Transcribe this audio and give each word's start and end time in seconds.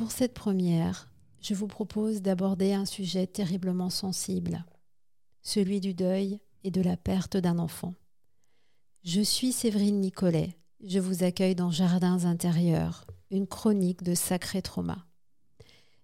Pour 0.00 0.12
cette 0.12 0.32
première, 0.32 1.10
je 1.42 1.52
vous 1.52 1.66
propose 1.66 2.22
d'aborder 2.22 2.72
un 2.72 2.86
sujet 2.86 3.26
terriblement 3.26 3.90
sensible, 3.90 4.64
celui 5.42 5.78
du 5.78 5.92
deuil 5.92 6.40
et 6.64 6.70
de 6.70 6.80
la 6.80 6.96
perte 6.96 7.36
d'un 7.36 7.58
enfant. 7.58 7.92
Je 9.04 9.20
suis 9.20 9.52
Séverine 9.52 10.00
Nicolet, 10.00 10.56
je 10.82 11.00
vous 11.00 11.22
accueille 11.22 11.54
dans 11.54 11.70
Jardins 11.70 12.24
intérieurs, 12.24 13.06
une 13.30 13.46
chronique 13.46 14.02
de 14.02 14.14
sacré 14.14 14.62
trauma. 14.62 15.04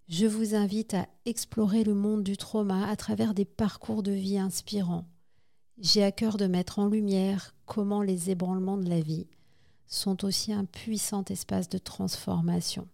Je 0.09 0.27
vous 0.27 0.55
invite 0.55 0.93
à 0.93 1.09
explorer 1.25 1.83
le 1.83 1.95
monde 1.95 2.23
du 2.23 2.37
trauma 2.37 2.87
à 2.87 2.97
travers 2.97 3.33
des 3.33 3.47
parcours 3.47 4.03
de 4.03 4.13
vie 4.13 4.37
inspirants. 4.37 5.09
J'ai 5.79 6.05
à 6.05 6.13
cœur 6.13 6.37
de 6.37 6.47
mettre 6.47 6.81
en 6.81 6.89
lumière 6.89 7.55
comment 7.65 8.03
les 8.03 8.29
ébranlements 8.29 8.77
de 8.77 8.91
la 8.91 9.01
vie 9.01 9.27
sont 9.87 10.27
aussi 10.27 10.53
un 10.53 10.67
puissant 10.67 11.25
espace 11.31 11.71
de 11.71 11.79
transformation. 11.79 12.87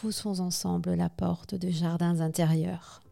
Poussons 0.00 0.38
ensemble 0.38 0.94
la 0.94 1.10
porte 1.10 1.56
de 1.56 1.70
Jardins 1.70 2.20
intérieurs. 2.20 3.02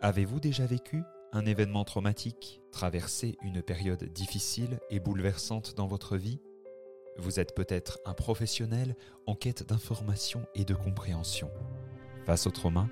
Avez-vous 0.00 0.38
déjà 0.38 0.66
vécu 0.66 1.02
un 1.32 1.44
événement 1.46 1.82
traumatique, 1.82 2.62
traversé 2.70 3.36
une 3.42 3.60
période 3.60 4.04
difficile 4.04 4.78
et 4.88 5.00
bouleversante 5.00 5.74
dans 5.74 5.88
votre 5.88 6.16
vie? 6.16 6.38
Vous 7.18 7.40
êtes 7.40 7.56
peut-être 7.56 7.98
un 8.04 8.14
professionnel 8.14 8.94
en 9.26 9.34
quête 9.34 9.66
d'information 9.68 10.46
et 10.54 10.64
de 10.64 10.74
compréhension. 10.74 11.50
Face 12.24 12.46
au 12.46 12.52
trauma, 12.52 12.86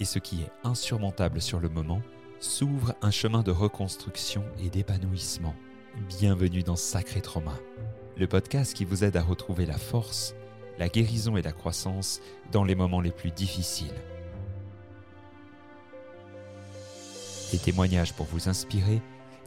et 0.00 0.06
ce 0.06 0.18
qui 0.18 0.40
est 0.40 0.52
insurmontable 0.66 1.42
sur 1.42 1.60
le 1.60 1.68
moment, 1.68 2.00
s'ouvre 2.40 2.94
un 3.02 3.10
chemin 3.10 3.42
de 3.42 3.50
reconstruction 3.50 4.42
et 4.58 4.70
d'épanouissement. 4.70 5.54
Bienvenue 6.08 6.62
dans 6.62 6.76
Sacré 6.76 7.20
Trauma, 7.20 7.58
le 8.16 8.26
podcast 8.26 8.72
qui 8.72 8.86
vous 8.86 9.04
aide 9.04 9.18
à 9.18 9.22
retrouver 9.22 9.66
la 9.66 9.76
force, 9.76 10.34
la 10.78 10.88
guérison 10.88 11.36
et 11.36 11.42
la 11.42 11.52
croissance 11.52 12.20
dans 12.52 12.64
les 12.64 12.74
moments 12.74 13.00
les 13.00 13.10
plus 13.10 13.30
difficiles. 13.30 13.94
Des 17.52 17.58
témoignages 17.58 18.14
pour 18.14 18.26
vous 18.26 18.48
inspirer, 18.48 19.00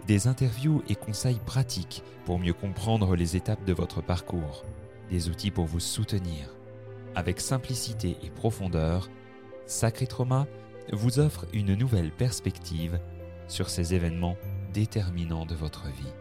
des 0.06 0.28
interviews 0.28 0.84
et 0.88 0.96
conseils 0.96 1.40
pratiques 1.46 2.04
pour 2.26 2.40
mieux 2.40 2.54
comprendre 2.54 3.16
les 3.16 3.36
étapes 3.36 3.66
de 3.66 3.74
votre 3.74 4.02
parcours, 4.02 4.64
des 5.10 5.30
outils 5.30 5.52
pour 5.52 5.66
vous 5.66 5.80
soutenir. 5.80 6.54
Avec 7.16 7.42
simplicité 7.42 8.18
et 8.24 8.30
profondeur, 8.30 9.10
Sacré 9.66 10.08
Trauma 10.08 10.48
vous 10.94 11.20
offre 11.20 11.46
une 11.52 11.74
nouvelle 11.74 12.12
perspective 12.12 13.00
sur 13.48 13.70
ces 13.70 13.94
événements 13.94 14.38
déterminants 14.74 15.46
de 15.46 15.56
votre 15.56 15.88
vie. 15.88 16.14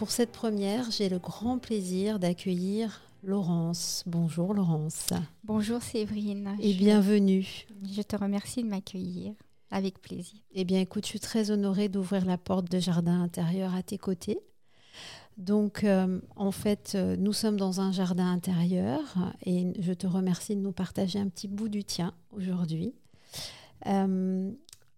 Pour 0.00 0.12
cette 0.12 0.32
première, 0.32 0.90
j'ai 0.90 1.10
le 1.10 1.18
grand 1.18 1.58
plaisir 1.58 2.18
d'accueillir 2.18 3.02
Laurence. 3.22 4.02
Bonjour 4.06 4.54
Laurence. 4.54 5.08
Bonjour 5.44 5.82
Séverine. 5.82 6.56
Et 6.58 6.72
bienvenue. 6.72 7.66
Je 7.84 8.00
te 8.00 8.16
remercie 8.16 8.62
de 8.62 8.68
m'accueillir. 8.70 9.34
Avec 9.70 10.00
plaisir. 10.00 10.40
Eh 10.54 10.64
bien, 10.64 10.80
écoute, 10.80 11.04
je 11.04 11.10
suis 11.10 11.20
très 11.20 11.50
honorée 11.50 11.90
d'ouvrir 11.90 12.24
la 12.24 12.38
porte 12.38 12.72
de 12.72 12.78
jardin 12.78 13.20
intérieur 13.20 13.74
à 13.74 13.82
tes 13.82 13.98
côtés. 13.98 14.40
Donc, 15.36 15.84
euh, 15.84 16.18
en 16.34 16.50
fait, 16.50 16.92
euh, 16.94 17.14
nous 17.18 17.34
sommes 17.34 17.58
dans 17.58 17.82
un 17.82 17.92
jardin 17.92 18.32
intérieur 18.32 19.34
et 19.44 19.70
je 19.82 19.92
te 19.92 20.06
remercie 20.06 20.56
de 20.56 20.62
nous 20.62 20.72
partager 20.72 21.18
un 21.18 21.28
petit 21.28 21.46
bout 21.46 21.68
du 21.68 21.84
tien 21.84 22.14
aujourd'hui. 22.32 22.94
Euh, 23.84 24.50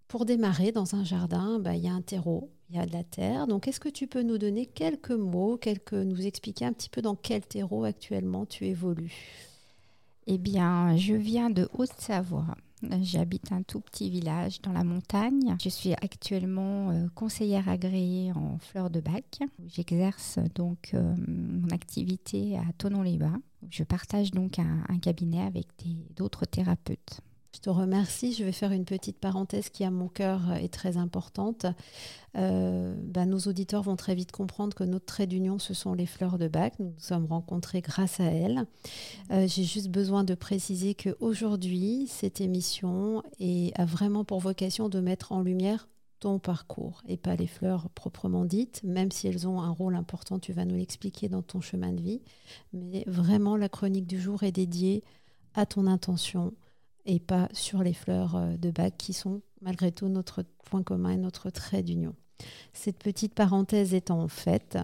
pour 0.07 0.27
démarrer 0.27 0.71
dans 0.71 0.95
un 0.95 1.03
jardin, 1.03 1.59
bah, 1.59 1.75
il 1.75 1.83
y 1.83 1.89
a 1.89 1.93
un 1.93 2.03
terreau, 2.03 2.53
de 2.73 2.93
la 2.93 3.05
terre. 3.05 3.47
Donc, 3.47 3.69
est-ce 3.69 3.81
que 3.81 3.89
tu 3.89 4.07
peux 4.07 4.23
nous 4.23 4.39
donner 4.39 4.67
quelques 4.67 5.11
mots, 5.11 5.57
quelques, 5.57 5.93
nous 5.93 6.27
expliquer 6.27 6.65
un 6.65 6.73
petit 6.73 6.89
peu 6.89 7.03
dans 7.03 7.15
quel 7.15 7.43
terreau 7.43 7.85
actuellement 7.85 8.47
tu 8.47 8.67
évolues? 8.67 9.13
Eh 10.27 10.39
bien, 10.39 10.97
je 10.97 11.15
viens 11.15 11.51
de 11.51 11.69
Haute-Savoie. 11.75 12.55
J'habite 13.01 13.53
un 13.53 13.63
tout 13.63 13.81
petit 13.81 14.11
village 14.11 14.61
dans 14.63 14.73
la 14.73 14.83
montagne. 14.83 15.57
Je 15.63 15.69
suis 15.69 15.93
actuellement 15.93 16.91
euh, 16.91 17.07
conseillère 17.15 17.69
agréée 17.69 18.33
en 18.33 18.59
fleurs 18.59 18.91
de 18.91 19.01
bac. 19.01 19.41
J'exerce 19.69 20.39
donc 20.55 20.91
euh, 20.95 21.15
mon 21.29 21.69
activité 21.69 22.59
à 22.59 22.65
Tonon-les-Bains. 22.79 23.41
Je 23.71 23.85
partage 23.85 24.33
donc 24.33 24.59
un, 24.59 24.99
cabinet 24.99 25.43
avec 25.43 25.67
d'autres 26.17 26.45
thérapeutes. 26.45 27.21
Je 27.55 27.61
te 27.61 27.71
remercie. 27.71 28.33
Je 28.33 28.45
vais 28.45 28.53
faire 28.53 28.73
une 28.73 28.85
petite 28.85 29.19
parenthèse 29.19 29.69
qui, 29.69 29.85
à 29.85 29.91
mon 29.91 30.09
cœur, 30.09 30.53
est 30.55 30.73
très 30.73 30.97
importante. 30.97 31.67
Euh, 32.37 32.95
bah, 32.99 33.27
nos 33.27 33.41
auditeurs 33.41 33.83
vont 33.83 33.97
très 33.97 34.15
vite 34.15 34.33
comprendre 34.33 34.75
que 34.75 34.85
notre 34.85 35.05
trait 35.05 35.27
d'union, 35.27 35.59
ce 35.59 35.75
sont 35.75 35.93
les 35.93 36.07
fleurs 36.07 36.39
de 36.39 36.49
bac. 36.49 36.75
Nous 36.79 36.87
nous 36.87 37.01
sommes 37.01 37.27
rencontrés 37.27 37.83
grâce 37.83 38.21
à 38.21 38.25
elles. 38.25 38.65
Euh, 39.31 39.47
j'ai 39.47 39.65
juste 39.65 39.89
besoin 39.89 40.25
de 40.25 40.35
préciser 40.35 40.95
qu'aujourd'hui, 40.95 42.07
cette 42.09 42.41
émission 42.41 43.23
a 43.75 43.85
vraiment 43.85 44.25
pour 44.25 44.41
vocation 44.41 44.89
de 44.89 45.01
mettre 45.01 45.33
en 45.33 45.43
lumière 45.43 45.89
ton 46.21 46.39
parcours 46.39 47.03
et 47.09 47.17
pas 47.17 47.35
les 47.35 47.49
fleurs 47.49 47.91
proprement 47.91 48.45
dites, 48.45 48.81
même 48.85 49.11
si 49.11 49.27
elles 49.27 49.49
ont 49.49 49.61
un 49.61 49.71
rôle 49.71 49.97
important, 49.97 50.39
tu 50.39 50.53
vas 50.53 50.65
nous 50.65 50.77
l'expliquer 50.77 51.29
dans 51.29 51.43
ton 51.43 51.61
chemin 51.61 51.93
de 51.93 52.01
vie. 52.01 52.23
Mais 52.73 53.03
vraiment, 53.09 53.57
la 53.57 53.69
chronique 53.69 54.07
du 54.07 54.21
jour 54.21 54.45
est 54.45 54.53
dédiée 54.53 55.03
à 55.55 55.67
ton 55.67 55.87
intention, 55.89 56.55
et 57.07 57.21
pas 57.21 57.49
sur 57.53 57.83
les 57.83 57.95
fleurs 57.95 58.37
euh, 58.37 58.57
de 58.57 58.71
bac 58.71 58.95
qui 58.97 59.13
sont 59.13 59.43
malgré 59.61 59.93
tout 59.93 60.09
notre 60.09 60.45
point 60.65 60.83
commun 60.83 61.11
et 61.11 61.17
notre 61.17 61.51
trait 61.51 61.83
d'union. 61.83 62.15
Cette 62.73 62.99
petite 62.99 63.35
parenthèse 63.35 63.95
étant 63.95 64.27
faite, 64.29 64.79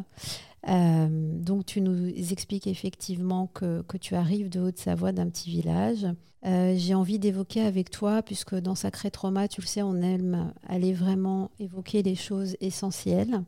euh, 0.68 1.08
donc 1.10 1.66
tu 1.66 1.80
nous 1.80 2.08
expliques 2.32 2.66
effectivement 2.66 3.46
que, 3.48 3.82
que 3.82 3.96
tu 3.96 4.14
arrives 4.14 4.48
de 4.48 4.60
Haute-Savoie, 4.60 5.12
d'un 5.12 5.28
petit 5.28 5.50
village. 5.50 6.06
Euh, 6.46 6.74
j'ai 6.76 6.94
envie 6.94 7.18
d'évoquer 7.18 7.62
avec 7.62 7.90
toi, 7.90 8.22
puisque 8.22 8.54
dans 8.54 8.74
Sacré 8.74 9.10
Trauma, 9.10 9.48
tu 9.48 9.60
le 9.60 9.66
sais, 9.66 9.82
on 9.82 9.96
aime 9.96 10.52
aller 10.66 10.92
vraiment 10.92 11.50
évoquer 11.58 12.02
les 12.02 12.14
choses 12.14 12.56
essentielles. 12.60 13.42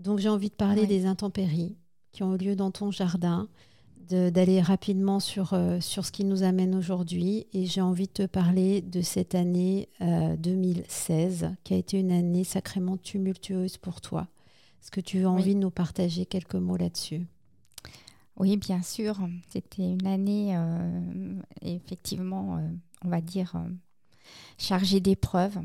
Donc 0.00 0.18
j'ai 0.18 0.28
envie 0.28 0.50
de 0.50 0.54
parler 0.54 0.86
des 0.86 1.06
intempéries 1.06 1.76
qui 2.12 2.22
ont 2.22 2.34
eu 2.34 2.38
lieu 2.38 2.56
dans 2.56 2.70
ton 2.70 2.90
jardin, 2.90 3.48
d'aller 4.08 4.60
rapidement 4.60 5.20
sur, 5.20 5.54
euh, 5.54 5.80
sur 5.80 6.04
ce 6.04 6.12
qui 6.12 6.24
nous 6.24 6.42
amène 6.42 6.74
aujourd'hui 6.74 7.46
et 7.52 7.66
j'ai 7.66 7.80
envie 7.80 8.06
de 8.06 8.12
te 8.12 8.26
parler 8.26 8.80
de 8.80 9.02
cette 9.02 9.34
année 9.34 9.88
2016 10.00 11.44
euh, 11.44 11.48
qui 11.64 11.74
a 11.74 11.76
été 11.76 11.98
une 11.98 12.12
année 12.12 12.44
sacrément 12.44 12.96
tumultueuse 12.96 13.76
pour 13.76 14.00
toi. 14.00 14.28
Est-ce 14.82 14.90
que 14.90 15.00
tu 15.00 15.24
as 15.24 15.30
envie 15.30 15.54
de 15.54 15.60
nous 15.60 15.70
partager 15.70 16.26
quelques 16.26 16.54
mots 16.54 16.76
là-dessus? 16.76 17.26
Oui, 18.36 18.56
bien 18.56 18.82
sûr. 18.82 19.18
C'était 19.48 19.90
une 19.90 20.06
année 20.06 20.56
euh, 20.56 21.40
effectivement, 21.62 22.60
on 23.04 23.08
va 23.08 23.20
dire, 23.20 23.54
chargée 24.56 25.00
d'épreuves. 25.00 25.58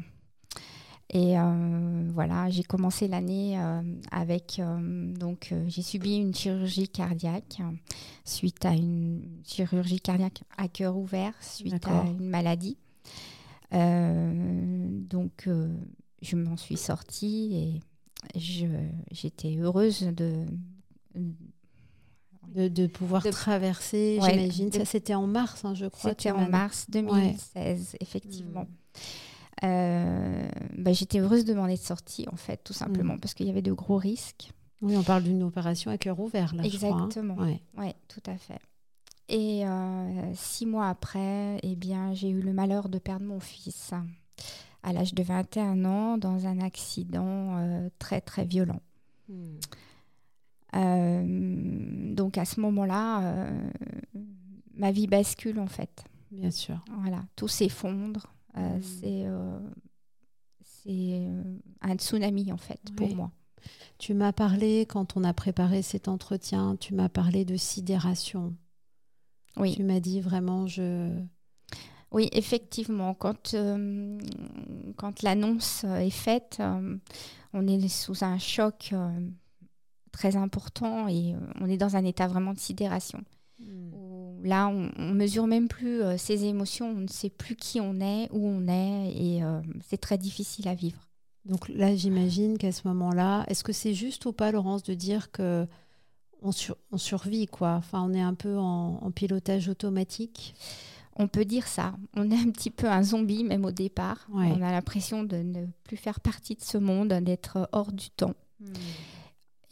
Et 1.09 1.38
euh, 1.38 2.09
voilà, 2.14 2.50
j'ai 2.50 2.64
commencé 2.64 3.08
l'année 3.08 3.59
euh, 3.59 3.81
avec 4.12 4.59
euh, 4.59 5.14
donc 5.14 5.53
j'ai 5.68 5.81
subi 5.81 6.16
une 6.16 6.34
chirurgie 6.34 6.88
cardiaque 6.88 7.59
suite 8.25 8.66
à 8.66 8.72
une 8.72 9.22
chirurgie 9.46 10.00
cardiaque 10.00 10.41
à 10.58 10.68
cœur 10.68 10.97
ouvert 10.97 11.34
suite 11.41 11.86
à 11.88 12.06
une 12.06 12.30
maladie. 12.30 12.78
donc 13.72 15.50
je 16.22 16.36
m'en 16.36 16.58
suis 16.58 16.78
sortie 16.78 17.81
et 18.35 18.40
j'étais 19.12 19.58
heureuse 19.58 20.03
de 20.03 20.46
de, 22.56 22.85
pouvoir 22.88 23.24
traverser, 23.24 24.20
j'imagine. 24.22 24.72
Ça, 24.72 24.85
c'était 24.85 25.16
en 25.16 25.25
mars, 25.25 25.66
hein, 25.66 25.74
je 25.74 25.88
crois. 25.88 26.12
C'était 26.12 26.30
en 26.30 26.47
mars 26.50 26.85
2016, 26.90 27.96
effectivement. 28.00 28.62
Hmm. 28.62 28.94
Euh, 29.63 30.47
bah, 30.78 30.94
j'étais 30.94 31.19
heureuse 31.19 31.46
de 31.46 31.53
m'en 31.53 31.68
être 31.68 31.81
sortie, 31.81 32.25
en 32.31 32.35
fait, 32.35 32.62
tout 32.63 32.74
simplement, 32.74 33.16
mm. 33.16 33.19
parce 33.19 33.34
qu'il 33.34 33.47
y 33.47 33.50
avait 33.50 33.62
de 33.62 33.72
gros 33.72 33.97
risques. 33.97 34.51
Oui, 34.81 34.97
on 34.97 35.03
parle 35.03 35.24
d'une 35.24 35.44
opération 35.44 35.91
à 35.91 35.97
cœur 35.97 36.20
ouvert, 36.20 36.53
là, 36.55 36.64
Exactement. 36.64 37.35
Je 37.38 37.41
crois, 37.41 37.85
ouais. 37.85 37.96
tout 38.09 38.23
à 38.26 38.38
fait. 38.38 38.59
Et 39.29 39.66
euh, 39.66 40.34
six 40.35 40.66
mois 40.66 40.90
après, 40.90 41.59
eh 41.64 41.76
bien, 41.76 42.14
j'ai 42.14 42.29
eu 42.29 42.41
le 42.41 42.52
malheur 42.52 42.90
de 42.90 42.99
perdre 42.99 43.26
mon 43.26 43.40
fils 43.40 43.93
à 44.84 44.91
l'âge 44.91 45.14
de 45.14 45.23
21 45.23 45.85
ans 45.85 46.17
dans 46.17 46.46
un 46.46 46.59
accident 46.59 47.58
euh, 47.58 47.90
très, 47.99 48.20
très 48.20 48.43
violent. 48.46 48.82
Mm. 49.29 49.59
donc 52.14 52.38
à 52.38 52.43
ce 52.43 52.59
moment-là, 52.59 53.47
ma 54.76 54.91
vie 54.91 55.08
bascule 55.08 55.59
en 55.59 55.67
fait. 55.67 56.03
Bien 56.32 56.52
sûr. 56.52 56.84
Voilà, 56.99 57.23
tout 57.35 57.47
s'effondre. 57.47 58.33
Euh, 58.58 58.78
mm. 58.78 58.82
C'est 58.82 59.26
euh, 59.26 59.59
c'est 60.61 61.28
euh, 61.28 61.44
un 61.82 61.96
tsunami 61.96 62.52
en 62.52 62.58
fait 62.58 62.82
pour 62.96 63.16
moi. 63.16 63.32
Tu 63.97 64.14
m'as 64.14 64.34
parlé, 64.34 64.85
quand 64.85 65.16
on 65.16 65.23
a 65.23 65.34
préparé 65.34 65.82
cet 65.82 66.08
entretien, 66.09 66.76
tu 66.76 66.94
m'as 66.94 67.08
parlé 67.08 67.46
de 67.46 67.55
sidération. 67.55 68.53
Oui. 69.55 69.76
Tu 69.76 69.84
m'as 69.84 70.02
dit 70.02 70.20
vraiment, 70.20 70.67
je... 70.67 71.09
Oui, 72.11 72.28
effectivement, 72.34 73.14
quand, 73.14 73.55
quand 74.97 75.22
l'annonce 75.22 75.85
est 75.85 76.09
faite, 76.09 76.61
on 77.53 77.67
est 77.67 77.88
sous 77.88 78.26
un 78.26 78.38
choc 78.38 78.94
très 80.11 80.35
important 80.35 81.08
et 81.08 81.35
on 81.61 81.70
est 81.70 81.78
dans 81.78 81.96
un 81.96 82.03
état 82.03 82.28
vraiment 82.28 82.53
de 82.53 82.59
sidération. 82.59 83.23
Hmm. 83.59 84.03
Là, 84.43 84.67
on, 84.67 84.91
ne 84.97 85.13
mesure 85.13 85.47
même 85.47 85.67
plus 85.67 86.01
ses 86.17 86.45
émotions, 86.45 86.91
on 86.91 87.01
ne 87.01 87.07
sait 87.07 87.29
plus 87.29 87.55
qui 87.55 87.79
on 87.81 87.99
est, 87.99 88.29
où 88.31 88.47
on 88.47 88.67
est, 88.67 89.11
et 89.11 89.41
c'est 89.87 89.97
très 89.97 90.17
difficile 90.17 90.67
à 90.67 90.75
vivre. 90.75 90.99
Donc 91.45 91.67
là, 91.69 91.95
j'imagine 91.95 92.57
qu'à 92.57 92.72
ce 92.72 92.87
moment-là, 92.87 93.43
est-ce 93.47 93.63
que 93.63 93.73
c'est 93.73 93.93
juste 93.93 94.25
ou 94.25 94.31
pas, 94.31 94.51
Laurence, 94.51 94.84
de 94.84 94.93
dire 94.93 95.31
que 95.31 95.67
on, 96.41 96.97
survit, 96.97 97.47
quoi? 97.47 97.75
Enfin, 97.75 98.01
on 98.03 98.13
est 98.13 98.22
un 98.22 98.34
peu 98.34 98.57
en, 98.57 99.11
pilotage 99.11 99.69
automatique? 99.69 100.55
On 101.16 101.28
peut 101.28 101.45
dire 101.45 101.67
ça. 101.67 101.93
On 102.16 102.29
est 102.31 102.40
un 102.40 102.49
petit 102.49 102.69
peu 102.69 102.87
un 102.87 103.03
zombie, 103.03 103.43
même 103.43 103.66
au 103.66 103.72
départ. 103.72 104.28
On 104.34 104.61
a 104.61 104.72
l'impression 104.72 105.23
de 105.23 105.37
ne 105.37 105.66
plus 105.84 105.97
faire 105.97 106.19
partie 106.19 106.55
de 106.55 106.61
ce 106.61 106.78
monde, 106.78 107.09
d'être 107.09 107.69
hors 107.72 107.91
du 107.91 108.09
temps. 108.09 108.34
Hmm. 108.59 108.73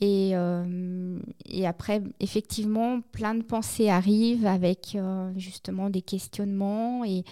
Et, 0.02 0.32
euh, 0.34 1.20
et, 1.46 1.68
après, 1.68 2.02
effectivement, 2.20 3.02
plein 3.12 3.36
de 3.36 3.44
pensées 3.44 3.88
arrivent 3.88 4.48
avec 4.48 4.96
euh, 4.96 5.32
justement 5.38 5.92
des 5.92 6.02
questionnements. 6.02 7.06
Et 7.06 7.24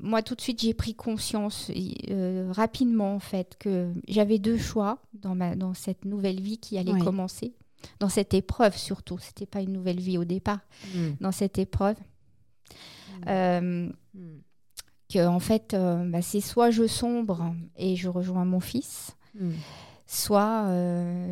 moi, 0.00 0.22
tout 0.22 0.36
de 0.36 0.40
suite, 0.40 0.62
j'ai 0.62 0.74
pris 0.74 0.94
conscience 0.94 1.72
euh, 2.08 2.52
rapidement, 2.52 3.16
en 3.16 3.18
fait, 3.18 3.56
que 3.58 3.92
j'avais 4.06 4.38
deux 4.38 4.58
choix 4.58 4.98
dans, 5.12 5.34
ma, 5.34 5.56
dans 5.56 5.74
cette 5.74 6.04
nouvelle 6.04 6.40
vie 6.40 6.58
qui 6.58 6.78
allait 6.78 6.98
commencer. 7.00 7.52
Dans 7.98 8.08
cette 8.08 8.32
épreuve, 8.32 8.76
surtout. 8.76 9.18
Ce 9.18 9.26
n'était 9.26 9.46
pas 9.46 9.60
une 9.60 9.72
nouvelle 9.72 9.98
vie 9.98 10.18
au 10.18 10.24
départ. 10.24 10.60
Hmm. 10.94 11.14
Dans 11.20 11.32
cette 11.32 11.58
épreuve. 11.58 11.96
Euh, 13.26 13.88
hmm. 14.14 14.38
Que, 15.12 15.26
en 15.26 15.40
fait, 15.40 15.74
bah, 15.74 16.22
c'est 16.22 16.40
soit 16.40 16.70
je 16.70 16.86
sombre 16.86 17.54
et 17.76 17.96
je 17.96 18.08
rejoins 18.08 18.44
mon 18.44 18.60
fils, 18.60 19.16
soit 20.12 20.66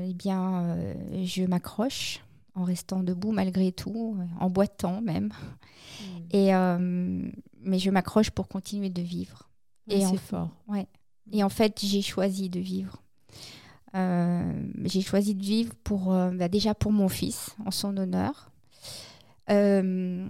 eh 0.07 0.15
bien, 0.15 0.77
je 1.23 1.45
m'accroche 1.45 2.21
en 2.55 2.65
restant 2.65 3.03
debout 3.03 3.33
malgré 3.33 3.73
tout, 3.73 4.17
en 4.39 4.51
boitant 4.51 5.01
même. 5.01 5.33
Et, 6.33 6.51
mais 7.63 7.79
je 7.79 7.91
m'accroche 7.91 8.31
pour 8.31 8.49
continuer 8.49 8.91
de 8.91 9.03
vivre. 9.03 9.49
et 9.89 10.01
c'est 10.01 10.17
fort. 10.17 10.51
Ouais. 10.69 10.87
Et 11.33 11.45
en 11.45 11.49
fait, 11.49 11.81
j'ai 11.83 12.03
choisi 12.03 12.49
de 12.49 12.61
vivre. 12.61 13.03
Euh, 13.95 14.71
j'ai 14.85 15.01
choisi 15.01 15.35
de 15.35 15.43
vivre 15.43 15.75
pour, 15.83 16.13
euh, 16.13 16.31
bah, 16.31 16.49
déjà 16.49 16.75
pour 16.75 16.93
mon 16.93 17.09
fils, 17.09 17.57
en 17.65 17.71
son 17.71 17.97
honneur, 17.97 18.53
euh, 19.51 20.29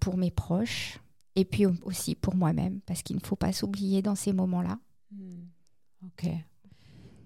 pour 0.00 0.16
mes 0.16 0.30
proches, 0.30 0.98
et 1.36 1.44
puis 1.44 1.66
aussi 1.84 2.14
pour 2.14 2.34
moi-même, 2.34 2.80
parce 2.86 3.02
qu'il 3.02 3.16
ne 3.16 3.22
faut 3.22 3.36
pas 3.36 3.52
s'oublier 3.52 4.00
dans 4.00 4.14
ces 4.14 4.32
moments-là. 4.32 4.78
Hmm. 5.12 5.42
Ok. 6.06 6.30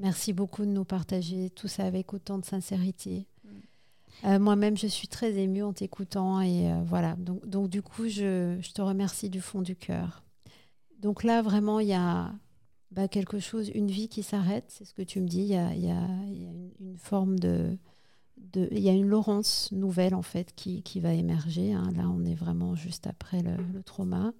Merci 0.03 0.33
beaucoup 0.33 0.65
de 0.65 0.71
nous 0.71 0.85
partager 0.85 1.49
tout 1.51 1.69
ça 1.69 1.85
avec 1.85 2.13
autant 2.13 2.37
de 2.37 2.45
sincérité. 2.45 3.25
Euh, 4.25 4.41
moi-même, 4.41 4.77
je 4.77 4.89
suis 4.89 5.07
très 5.07 5.35
émue 5.35 5.63
en 5.63 5.73
t'écoutant 5.73 6.41
et 6.41 6.73
euh, 6.73 6.83
voilà. 6.85 7.15
Donc, 7.15 7.47
donc, 7.47 7.69
du 7.69 7.83
coup, 7.83 8.09
je, 8.09 8.59
je, 8.61 8.73
te 8.73 8.83
remercie 8.83 9.31
du 9.31 9.41
fond 9.41 9.63
du 9.63 9.77
cœur. 9.77 10.25
Donc 10.99 11.23
là, 11.23 11.41
vraiment, 11.41 11.79
il 11.79 11.87
y 11.87 11.95
a 11.95 12.33
bah, 12.91 13.07
quelque 13.07 13.39
chose, 13.39 13.71
une 13.77 13.93
vie 13.93 14.09
qui 14.09 14.25
s'arrête, 14.25 14.65
c'est 14.69 14.85
ce 14.85 14.93
que 14.93 15.03
tu 15.03 15.21
me 15.21 15.29
dis. 15.29 15.43
Il 15.43 15.53
y 15.53 15.57
a, 15.57 15.73
y 15.77 15.89
a, 15.89 16.09
y 16.31 16.47
a 16.47 16.51
une, 16.81 16.97
forme 16.97 17.39
de, 17.39 17.79
il 18.55 18.81
y 18.81 18.89
a 18.89 18.93
une 18.93 19.07
Laurence 19.07 19.71
nouvelle 19.71 20.17
en 20.17 20.23
fait 20.23 20.53
qui, 20.57 20.83
qui 20.83 20.99
va 20.99 21.13
émerger. 21.13 21.75
Hein. 21.75 21.93
Là, 21.97 22.09
on 22.09 22.25
est 22.25 22.35
vraiment 22.35 22.75
juste 22.75 23.07
après 23.07 23.41
le, 23.41 23.55
le 23.73 23.83
trauma. 23.85 24.33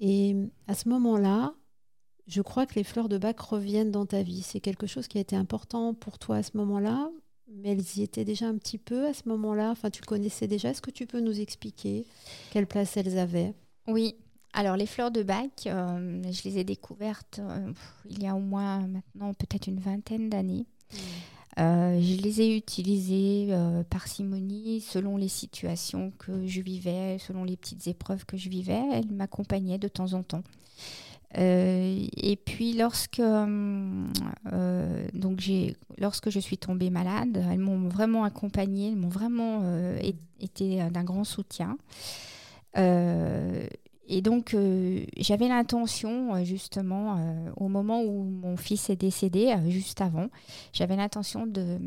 Et 0.00 0.36
à 0.68 0.74
ce 0.74 0.88
moment-là, 0.88 1.52
je 2.26 2.42
crois 2.42 2.66
que 2.66 2.74
les 2.74 2.84
fleurs 2.84 3.08
de 3.08 3.18
bac 3.18 3.40
reviennent 3.40 3.90
dans 3.90 4.06
ta 4.06 4.22
vie. 4.22 4.42
C'est 4.42 4.60
quelque 4.60 4.86
chose 4.86 5.08
qui 5.08 5.18
a 5.18 5.20
été 5.20 5.36
important 5.36 5.94
pour 5.94 6.18
toi 6.18 6.36
à 6.36 6.42
ce 6.42 6.56
moment-là 6.56 7.10
mais 7.54 7.70
elles 7.70 7.84
y 7.96 8.02
étaient 8.02 8.24
déjà 8.24 8.46
un 8.46 8.56
petit 8.56 8.78
peu 8.78 9.06
à 9.06 9.14
ce 9.14 9.28
moment-là. 9.28 9.70
Enfin, 9.70 9.90
tu 9.90 10.02
connaissais 10.02 10.46
déjà. 10.46 10.70
Est-ce 10.70 10.82
que 10.82 10.90
tu 10.90 11.06
peux 11.06 11.20
nous 11.20 11.40
expliquer 11.40 12.06
quelle 12.50 12.66
place 12.66 12.96
elles 12.96 13.18
avaient? 13.18 13.54
Oui. 13.86 14.16
Alors, 14.54 14.76
les 14.76 14.86
fleurs 14.86 15.10
de 15.10 15.22
bac, 15.22 15.66
euh, 15.66 16.22
je 16.30 16.42
les 16.44 16.58
ai 16.58 16.64
découvertes 16.64 17.40
euh, 17.42 17.72
il 18.08 18.22
y 18.22 18.26
a 18.26 18.34
au 18.34 18.40
moins 18.40 18.86
maintenant 18.86 19.32
peut-être 19.32 19.66
une 19.66 19.80
vingtaine 19.80 20.28
d'années. 20.28 20.66
Mmh. 20.92 20.96
Euh, 21.58 22.00
je 22.00 22.22
les 22.22 22.40
ai 22.40 22.56
utilisées 22.56 23.54
par 23.90 24.08
Simonie 24.08 24.80
selon 24.80 25.18
les 25.18 25.28
situations 25.28 26.10
que 26.18 26.46
je 26.46 26.60
vivais, 26.62 27.18
selon 27.18 27.44
les 27.44 27.56
petites 27.56 27.86
épreuves 27.86 28.24
que 28.24 28.36
je 28.36 28.48
vivais. 28.48 28.82
Elles 28.92 29.10
m'accompagnaient 29.10 29.78
de 29.78 29.88
temps 29.88 30.14
en 30.14 30.22
temps. 30.22 30.42
Euh, 31.38 32.06
et 32.16 32.36
puis 32.36 32.74
lorsque, 32.74 33.20
euh, 33.20 34.06
donc 35.14 35.40
j'ai, 35.40 35.76
lorsque 35.98 36.30
je 36.30 36.38
suis 36.38 36.58
tombée 36.58 36.90
malade, 36.90 37.42
elles 37.50 37.58
m'ont 37.58 37.88
vraiment 37.88 38.24
accompagnée, 38.24 38.88
elles 38.88 38.96
m'ont 38.96 39.08
vraiment 39.08 39.60
euh, 39.62 39.98
été 40.40 40.82
d'un 40.90 41.04
grand 41.04 41.24
soutien. 41.24 41.76
et 42.76 44.20
donc 44.22 44.56
j'avais 45.16 45.48
l'intention, 45.48 46.44
justement, 46.44 47.18
au 47.56 47.68
moment 47.68 48.02
où 48.02 48.24
mon 48.24 48.56
fils 48.56 48.90
est 48.90 48.96
décédé, 48.96 49.54
juste 49.68 50.00
avant, 50.00 50.28
j'avais 50.72 50.96
l'intention 50.96 51.46
de, 51.46 51.78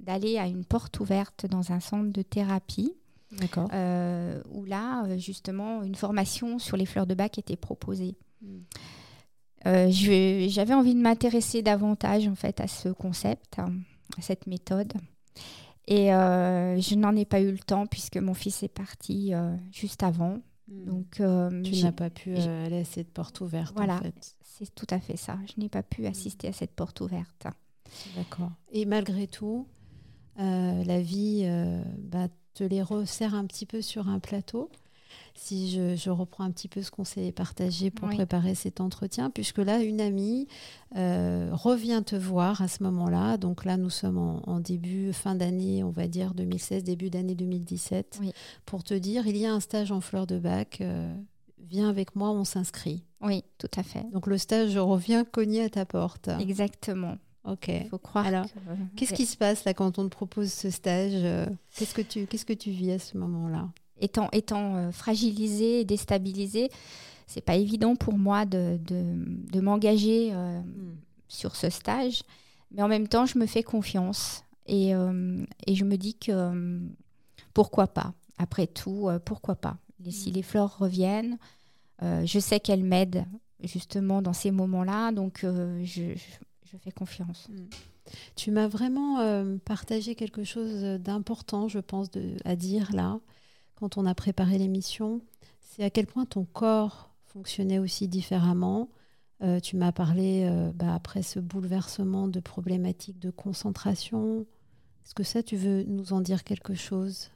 d'aller 0.00 0.38
à 0.38 0.46
une 0.46 0.64
porte 0.64 1.00
ouverte 1.00 1.46
dans 1.46 1.72
un 1.72 1.80
centre 1.80 2.12
de 2.12 2.22
thérapie. 2.22 2.92
D'accord. 3.30 3.68
où 4.50 4.64
là, 4.64 5.16
justement, 5.18 5.82
une 5.82 5.94
formation 5.94 6.58
sur 6.58 6.78
les 6.78 6.86
fleurs 6.86 7.06
de 7.06 7.14
bac 7.14 7.38
était 7.38 7.56
proposée. 7.56 8.16
Euh, 9.66 9.88
j'avais 9.90 10.74
envie 10.74 10.94
de 10.94 11.00
m'intéresser 11.00 11.62
davantage 11.62 12.28
en 12.28 12.34
fait 12.34 12.60
à 12.60 12.68
ce 12.68 12.88
concept, 12.88 13.58
à 13.58 14.22
cette 14.22 14.46
méthode. 14.46 14.92
Et 15.86 16.12
euh, 16.12 16.78
je 16.80 16.94
n'en 16.94 17.16
ai 17.16 17.24
pas 17.24 17.40
eu 17.40 17.50
le 17.50 17.58
temps 17.58 17.86
puisque 17.86 18.18
mon 18.18 18.34
fils 18.34 18.62
est 18.62 18.68
parti 18.68 19.34
euh, 19.34 19.56
juste 19.72 20.02
avant. 20.02 20.38
Hmm. 20.68 20.84
Donc, 20.84 21.22
tu 21.64 21.82
n'as 21.82 21.92
pas 21.92 22.10
pu 22.10 22.36
aller 22.36 22.80
à 22.80 22.84
cette 22.84 23.10
porte 23.10 23.40
ouverte. 23.40 23.74
Voilà, 23.74 23.96
en 23.96 24.02
fait. 24.02 24.36
c'est 24.42 24.74
tout 24.74 24.86
à 24.90 25.00
fait 25.00 25.16
ça. 25.16 25.38
Je 25.46 25.60
n'ai 25.60 25.68
pas 25.68 25.82
pu 25.82 26.02
hmm. 26.02 26.06
assister 26.06 26.48
à 26.48 26.52
cette 26.52 26.72
porte 26.72 27.00
ouverte. 27.00 27.46
D'accord. 28.16 28.52
Et 28.70 28.84
malgré 28.84 29.26
tout, 29.26 29.66
la 30.36 31.00
vie 31.00 31.50
bah, 31.98 32.28
te 32.54 32.64
les 32.64 32.82
resserre 32.82 33.34
un 33.34 33.46
petit 33.46 33.66
peu 33.66 33.80
sur 33.80 34.08
un 34.08 34.18
plateau 34.18 34.70
si 35.38 35.70
je, 35.70 36.10
reprends 36.10 36.44
un 36.44 36.50
petit 36.50 36.68
peu 36.68 36.82
ce 36.82 36.90
qu'on 36.90 37.04
s'est 37.04 37.32
partagé 37.32 37.90
pour 37.90 38.08
préparer 38.08 38.54
cet 38.54 38.80
entretien, 38.80 39.30
puisque 39.30 39.58
là, 39.58 39.82
une 39.82 40.00
amie 40.00 40.48
euh, 40.96 41.50
revient 41.52 42.02
te 42.04 42.16
voir 42.16 42.60
à 42.60 42.68
ce 42.68 42.82
moment-là. 42.82 43.36
Donc 43.36 43.64
là, 43.64 43.76
nous 43.76 43.90
sommes 43.90 44.18
en, 44.18 44.60
début, 44.60 45.12
fin 45.12 45.34
d'année, 45.34 45.84
on 45.84 45.90
va 45.90 46.08
dire 46.08 46.34
2016, 46.34 46.82
début 46.84 47.10
d'année 47.10 47.34
2017, 47.34 48.20
pour 48.66 48.82
te 48.82 48.94
dire, 48.94 49.26
il 49.26 49.36
y 49.36 49.46
a 49.46 49.52
un 49.52 49.60
stage 49.60 49.92
en 49.92 50.00
fleurs 50.00 50.26
de 50.26 50.38
bac. 50.38 50.78
Euh, 50.80 51.14
viens 51.60 51.88
avec 51.88 52.16
moi, 52.16 52.30
on 52.30 52.44
s'inscrit. 52.44 53.04
Oui, 53.20 53.44
tout 53.58 53.70
à 53.76 53.82
fait. 53.82 54.04
Donc 54.12 54.26
le 54.26 54.38
stage 54.38 54.76
revient 54.76 55.24
cogner 55.30 55.62
à 55.62 55.70
ta 55.70 55.84
porte. 55.86 56.28
Exactement. 56.40 57.16
Ok. 57.44 57.68
Il 57.68 57.88
faut 57.88 57.98
croire. 57.98 58.26
Alors, 58.26 58.46
qu'est-ce 58.96 59.14
qui 59.14 59.24
se 59.24 59.36
passe 59.36 59.64
là 59.64 59.72
quand 59.72 59.98
on 59.98 60.04
te 60.04 60.08
propose 60.08 60.52
ce 60.52 60.70
stage 60.70 61.48
Qu'est-ce 61.76 61.94
que 61.94 62.02
tu, 62.02 62.26
qu'est-ce 62.26 62.44
que 62.44 62.52
tu 62.52 62.70
vis 62.70 62.92
à 62.92 62.98
ce 62.98 63.16
moment-là? 63.16 63.68
Étant, 64.00 64.28
étant 64.32 64.76
euh, 64.76 64.92
fragilisée 64.92 65.80
et 65.80 65.84
déstabilisée, 65.84 66.70
c'est 67.26 67.40
pas 67.40 67.56
évident 67.56 67.96
pour 67.96 68.16
moi 68.16 68.46
de, 68.46 68.78
de, 68.86 69.60
m'engager 69.60 70.30
euh, 70.32 70.60
hmm. 70.60 70.96
sur 71.28 71.56
ce 71.56 71.70
stage. 71.70 72.22
Mais 72.70 72.82
en 72.82 72.88
même 72.88 73.08
temps, 73.08 73.26
je 73.26 73.38
me 73.38 73.46
fais 73.46 73.62
confiance 73.62 74.44
et, 74.66 74.94
euh, 74.94 75.44
et 75.66 75.74
je 75.74 75.84
me 75.84 75.96
dis 75.96 76.14
que 76.14 76.80
pourquoi 77.54 77.86
pas 77.86 78.12
Après 78.38 78.66
tout, 78.66 79.08
pourquoi 79.24 79.56
pas 79.56 79.76
et 80.04 80.10
Si 80.10 80.30
hmm. 80.30 80.34
les 80.34 80.42
fleurs 80.42 80.78
reviennent, 80.78 81.38
je 82.00 82.38
sais 82.38 82.60
qu'elles 82.60 82.84
m'aident 82.84 83.24
justement 83.64 84.22
dans 84.22 84.32
ces 84.32 84.50
moments-là, 84.50 85.12
donc 85.12 85.40
je, 85.42 86.14
je, 86.14 86.76
fais 86.78 86.92
confiance. 86.92 87.48
Hmm. 87.48 87.66
Tu 88.36 88.50
m'as 88.50 88.68
vraiment 88.68 89.58
partagé 89.64 90.14
quelque 90.14 90.44
chose 90.44 90.82
d'important, 91.00 91.68
je 91.68 91.78
pense, 91.78 92.10
de, 92.10 92.36
à 92.44 92.56
dire 92.56 92.94
là 92.94 93.18
quand 93.78 93.96
on 93.96 94.06
a 94.06 94.14
préparé 94.14 94.58
l'émission, 94.58 95.20
c'est 95.60 95.84
à 95.84 95.90
quel 95.90 96.06
point 96.06 96.24
ton 96.24 96.44
corps 96.44 97.10
fonctionnait 97.26 97.78
aussi 97.78 98.08
différemment. 98.08 98.88
Euh, 99.42 99.60
tu 99.60 99.76
m'as 99.76 99.92
parlé, 99.92 100.48
euh, 100.50 100.72
bah, 100.74 100.94
après 100.94 101.22
ce 101.22 101.38
bouleversement 101.38 102.26
de 102.26 102.40
problématiques 102.40 103.20
de 103.20 103.30
concentration. 103.30 104.46
Est-ce 105.04 105.14
que 105.14 105.22
ça, 105.22 105.44
tu 105.44 105.56
veux 105.56 105.84
nous 105.84 106.12
en 106.12 106.20
dire 106.20 106.42
quelque 106.42 106.74
chose? 106.74 107.30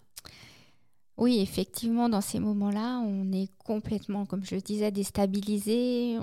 Oui, 1.16 1.38
effectivement, 1.38 2.08
dans 2.08 2.20
ces 2.20 2.40
moments-là, 2.40 2.98
on 3.06 3.30
est 3.30 3.50
complètement, 3.64 4.26
comme 4.26 4.44
je 4.44 4.56
le 4.56 4.60
disais, 4.60 4.90
déstabilisé. 4.90 6.18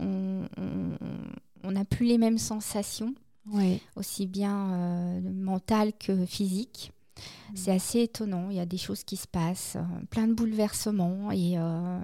On 1.63 1.71
n'a 1.71 1.85
plus 1.85 2.07
les 2.07 2.17
mêmes 2.17 2.37
sensations, 2.37 3.15
aussi 3.95 4.25
bien 4.25 4.73
euh, 4.73 5.21
mentales 5.21 5.93
que 5.93 6.25
physiques. 6.25 6.91
C'est 7.55 7.71
assez 7.71 8.01
étonnant. 8.01 8.49
Il 8.49 8.57
y 8.57 8.59
a 8.59 8.65
des 8.65 8.77
choses 8.77 9.03
qui 9.03 9.17
se 9.17 9.27
passent, 9.27 9.75
euh, 9.75 10.05
plein 10.09 10.27
de 10.27 10.33
bouleversements. 10.33 11.29
Euh, 11.31 11.99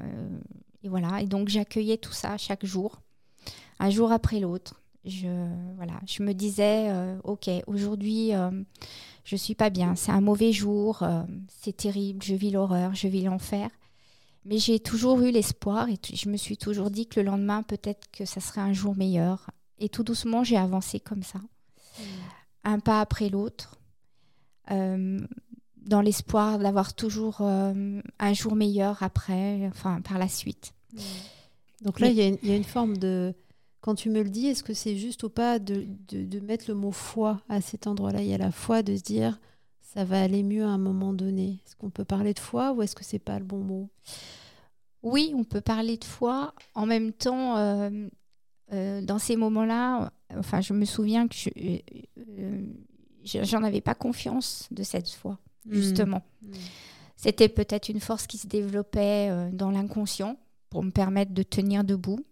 et, 0.84 0.90
voilà. 0.90 1.22
Et 1.22 1.28
donc, 1.28 1.50
j'accueillais 1.50 1.98
tout 1.98 2.14
ça 2.14 2.38
chaque 2.38 2.66
jour, 2.66 3.02
un 3.80 3.90
jour 3.90 4.12
après 4.12 4.40
l'autre. 4.40 4.82
je, 5.06 5.28
voilà, 5.76 6.00
je 6.08 6.24
me 6.24 6.34
disais, 6.34 6.92
ok, 7.24 7.50
aujourd'hui, 7.68 8.32
je 9.24 9.36
suis 9.36 9.56
pas 9.56 9.70
bien, 9.70 9.96
c'est 9.96 10.12
un 10.12 10.22
mauvais 10.22 10.52
jour, 10.52 11.04
c'est 11.48 11.78
terrible, 11.78 12.24
je 12.24 12.36
vis 12.36 12.52
l'horreur, 12.52 12.96
je 12.96 13.08
vis 13.08 13.24
l'enfer. 13.24 13.70
Mais 14.46 14.60
j'ai 14.60 14.80
toujours 14.80 15.22
eu 15.22 15.32
l'espoir 15.32 15.90
et 15.90 15.98
je 16.14 16.30
me 16.30 16.38
suis 16.38 16.58
toujours 16.58 16.92
dit 16.92 17.08
que 17.08 17.20
le 17.20 17.26
lendemain, 17.26 17.64
peut-être 17.64 18.10
que 18.12 18.26
ça 18.26 18.40
serait 18.40 18.62
un 18.62 18.74
jour 18.74 18.96
meilleur. 18.96 19.50
Et 19.80 19.90
tout 19.90 20.04
doucement, 20.04 20.44
j'ai 20.44 20.58
avancé 20.58 21.00
comme 21.00 21.24
ça, 21.24 21.40
mmh. 21.40 22.04
un 22.64 22.80
pas 22.80 23.02
après 23.02 23.30
l'autre, 23.30 23.76
euh, 23.76 23.85
dans 24.68 26.02
l'espoir 26.02 26.58
d'avoir 26.60 26.94
toujours 26.94 27.38
euh, 27.42 28.02
un 28.20 28.34
jour 28.34 28.56
meilleur 28.56 29.04
après, 29.04 29.68
enfin 29.68 30.02
par 30.02 30.18
la 30.18 30.28
suite. 30.28 30.74
Mmh. 30.94 31.00
Donc 31.82 32.00
là, 32.00 32.08
il 32.08 32.18
y, 32.18 32.52
a 32.52 32.56
une 32.56 32.64
forme 32.64 32.98
de... 32.98 33.34
Quand 33.82 33.94
tu 33.94 34.10
me 34.10 34.24
le 34.24 34.30
dis, 34.30 34.48
est-ce 34.48 34.64
que 34.64 34.74
c'est 34.74 34.96
juste 34.96 35.22
ou 35.24 35.30
pas 35.30 35.60
de, 35.60 35.86
de, 36.10 36.40
mettre 36.40 36.66
le 36.68 36.74
mot 36.74 36.92
foi 36.92 37.42
à 37.50 37.62
cet 37.62 37.86
endroit-là? 37.86 38.22
Il 38.22 38.28
y 38.28 38.34
a 38.34 38.40
la 38.40 38.52
foi 38.52 38.82
de 38.82 38.96
se 38.96 39.04
dire 39.04 39.40
ça 39.82 40.04
va 40.04 40.22
aller 40.22 40.42
mieux 40.42 40.64
à 40.64 40.70
un 40.70 40.80
moment 40.80 41.14
donné. 41.14 41.62
Est-ce 41.66 41.76
qu'on 41.76 41.92
peut 41.92 42.06
parler 42.06 42.34
de 42.34 42.40
foi 42.40 42.74
ou 42.74 42.82
est-ce 42.82 42.96
que 42.96 43.04
c'est 43.04 43.20
pas 43.20 43.38
le 43.38 43.46
bon 43.46 43.60
mot? 43.60 43.90
Oui, 45.04 45.34
on 45.36 45.44
peut 45.44 45.62
parler 45.62 45.98
de 45.98 46.04
foi. 46.04 46.56
En 46.74 46.88
même 46.88 47.14
temps, 47.14 47.58
euh, 47.58 48.08
euh, 48.74 49.02
dans 49.02 49.20
ces 49.20 49.36
moments-là, 49.36 50.12
enfin, 50.36 50.62
je 50.62 50.74
me 50.74 50.86
souviens 50.86 51.28
que 51.28 51.36
euh, 51.60 52.62
j'en 53.26 53.64
avais 53.64 53.82
pas 53.82 53.96
confiance 53.96 54.68
de 54.72 54.84
cette 54.84 55.10
foi, 55.10 55.40
hmm. 55.66 55.74
justement. 55.74 56.24
Hmm. 56.42 56.54
C'était 57.16 57.50
peut-être 57.50 57.90
une 57.90 58.00
force 58.00 58.28
qui 58.28 58.38
se 58.38 58.48
développait 58.48 59.50
dans 59.52 59.72
l'inconscient 59.72 60.38
pour 60.70 60.84
me 60.84 60.92
permettre 60.92 61.34
de 61.34 61.44
tenir 61.44 61.84
debout, 61.84 62.24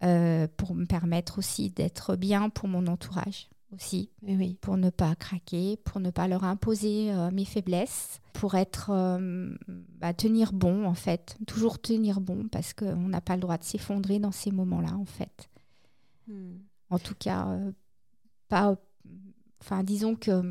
pour 0.00 0.74
me 0.74 0.84
permettre 0.84 1.38
aussi 1.38 1.70
d'être 1.70 2.16
bien 2.16 2.50
pour 2.50 2.68
mon 2.68 2.86
entourage 2.88 3.48
aussi, 3.74 4.10
oui. 4.22 4.56
pour 4.60 4.76
ne 4.76 4.90
pas 4.90 5.14
craquer, 5.14 5.76
pour 5.84 6.00
ne 6.00 6.10
pas 6.10 6.28
leur 6.28 6.44
imposer 6.44 7.12
euh, 7.12 7.30
mes 7.30 7.44
faiblesses, 7.44 8.20
pour 8.32 8.54
être 8.54 8.90
euh, 8.90 9.54
bah, 9.68 10.12
tenir 10.12 10.52
bon 10.52 10.86
en 10.86 10.94
fait, 10.94 11.36
toujours 11.46 11.80
tenir 11.80 12.20
bon 12.20 12.48
parce 12.48 12.72
qu'on 12.72 13.08
n'a 13.08 13.20
pas 13.20 13.36
le 13.36 13.40
droit 13.40 13.58
de 13.58 13.64
s'effondrer 13.64 14.18
dans 14.18 14.32
ces 14.32 14.50
moments-là 14.50 14.94
en 14.94 15.04
fait. 15.04 15.48
Hmm. 16.26 16.56
En 16.90 16.98
tout 16.98 17.14
cas, 17.14 17.48
euh, 17.48 17.72
pas, 18.48 18.76
enfin 19.60 19.82
disons 19.82 20.14
que 20.14 20.42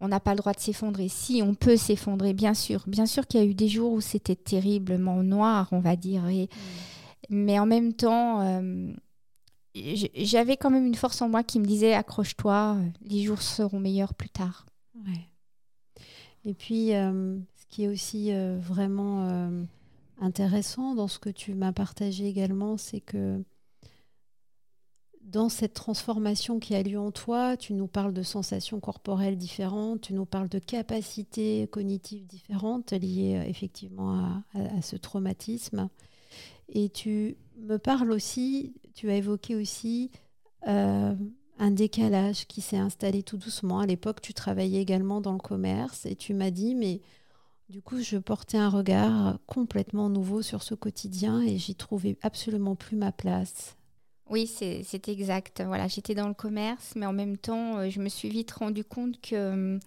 on 0.00 0.08
n'a 0.08 0.20
pas 0.20 0.32
le 0.32 0.38
droit 0.38 0.52
de 0.52 0.60
s'effondrer. 0.60 1.08
Si 1.08 1.40
on 1.42 1.54
peut 1.54 1.76
s'effondrer, 1.76 2.34
bien 2.34 2.52
sûr, 2.52 2.84
bien 2.86 3.06
sûr 3.06 3.26
qu'il 3.26 3.40
y 3.40 3.42
a 3.42 3.46
eu 3.46 3.54
des 3.54 3.68
jours 3.68 3.92
où 3.92 4.00
c'était 4.00 4.36
terriblement 4.36 5.22
noir, 5.22 5.68
on 5.72 5.80
va 5.80 5.96
dire, 5.96 6.28
et, 6.28 6.44
hmm. 6.44 6.48
mais 7.30 7.58
en 7.58 7.66
même 7.66 7.94
temps 7.94 8.40
j'avais 9.74 10.56
quand 10.56 10.70
même 10.70 10.86
une 10.86 10.94
force 10.94 11.20
en 11.20 11.28
moi 11.28 11.42
qui 11.42 11.58
me 11.58 11.64
disait 11.64 11.94
accroche-toi, 11.94 12.76
les 13.02 13.22
jours 13.22 13.42
seront 13.42 13.80
meilleurs 13.80 14.14
plus 14.14 14.28
tard. 14.28 14.66
Ouais. 14.94 15.28
Et 16.44 16.54
puis, 16.54 16.94
euh, 16.94 17.38
ce 17.56 17.66
qui 17.68 17.84
est 17.84 17.88
aussi 17.88 18.32
euh, 18.32 18.58
vraiment 18.60 19.26
intéressant 20.20 20.94
dans 20.94 21.08
ce 21.08 21.18
que 21.18 21.30
tu 21.30 21.54
m'as 21.54 21.72
partagé 21.72 22.26
également, 22.26 22.76
c'est 22.76 23.00
que 23.00 23.42
dans 25.24 25.48
cette 25.48 25.74
transformation 25.74 26.60
qui 26.60 26.74
a 26.74 26.82
lieu 26.82 26.98
en 26.98 27.10
toi, 27.10 27.56
tu 27.56 27.72
nous 27.72 27.86
parles 27.86 28.12
de 28.12 28.22
sensations 28.22 28.78
corporelles 28.78 29.36
différentes, 29.36 30.02
tu 30.02 30.14
nous 30.14 30.26
parles 30.26 30.48
de 30.48 30.58
capacités 30.58 31.66
cognitives 31.68 32.26
différentes 32.26 32.92
liées 32.92 33.42
effectivement 33.46 34.42
à 34.54 34.82
ce 34.82 34.96
traumatisme. 34.96 35.88
Et 36.68 36.88
tu 36.88 37.36
me 37.58 37.78
parles 37.78 38.10
aussi, 38.10 38.74
tu 38.94 39.10
as 39.10 39.16
évoqué 39.16 39.56
aussi 39.56 40.10
euh, 40.66 41.14
un 41.58 41.70
décalage 41.70 42.46
qui 42.46 42.60
s'est 42.60 42.78
installé 42.78 43.22
tout 43.22 43.36
doucement. 43.36 43.80
À 43.80 43.86
l'époque, 43.86 44.20
tu 44.20 44.34
travaillais 44.34 44.80
également 44.80 45.20
dans 45.20 45.32
le 45.32 45.38
commerce 45.38 46.06
et 46.06 46.16
tu 46.16 46.34
m'as 46.34 46.50
dit, 46.50 46.74
mais 46.74 47.00
du 47.68 47.80
coup, 47.80 48.00
je 48.00 48.18
portais 48.18 48.58
un 48.58 48.68
regard 48.68 49.38
complètement 49.46 50.08
nouveau 50.08 50.42
sur 50.42 50.62
ce 50.62 50.74
quotidien 50.74 51.40
et 51.40 51.58
j'y 51.58 51.74
trouvais 51.74 52.18
absolument 52.22 52.74
plus 52.76 52.96
ma 52.96 53.12
place. 53.12 53.76
Oui, 54.30 54.46
c'est 54.46 55.08
exact. 55.08 55.62
Voilà, 55.66 55.86
j'étais 55.88 56.14
dans 56.14 56.28
le 56.28 56.34
commerce, 56.34 56.94
mais 56.96 57.06
en 57.06 57.12
même 57.12 57.36
temps, 57.36 57.78
euh, 57.78 57.90
je 57.90 58.00
me 58.00 58.08
suis 58.08 58.28
vite 58.28 58.52
rendu 58.52 58.84
compte 58.84 59.20
que 59.20 59.78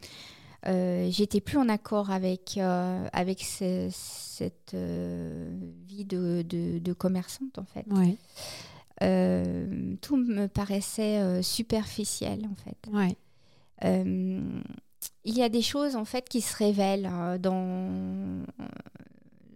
euh, 0.67 1.07
j'étais 1.11 1.39
plus 1.39 1.57
en 1.57 1.69
accord 1.69 2.11
avec, 2.11 2.57
euh, 2.57 3.07
avec 3.13 3.41
cette 3.41 4.73
euh, 4.73 5.49
vie 5.87 6.03
de, 6.03 6.43
de, 6.43 6.93
commerçante, 6.93 7.57
en 7.57 7.65
fait. 7.65 7.85
tout 10.01 10.17
me 10.17 10.47
paraissait 10.47 11.41
superficiel, 11.41 12.47
en 12.51 12.55
fait. 12.55 12.77
il 15.23 15.37
y 15.37 15.41
a 15.41 15.49
des 15.49 15.61
choses, 15.61 15.95
en 15.95 16.05
fait, 16.05 16.27
qui 16.27 16.41
se 16.41 16.55
révèlent 16.57 17.39
dans, 17.39 18.43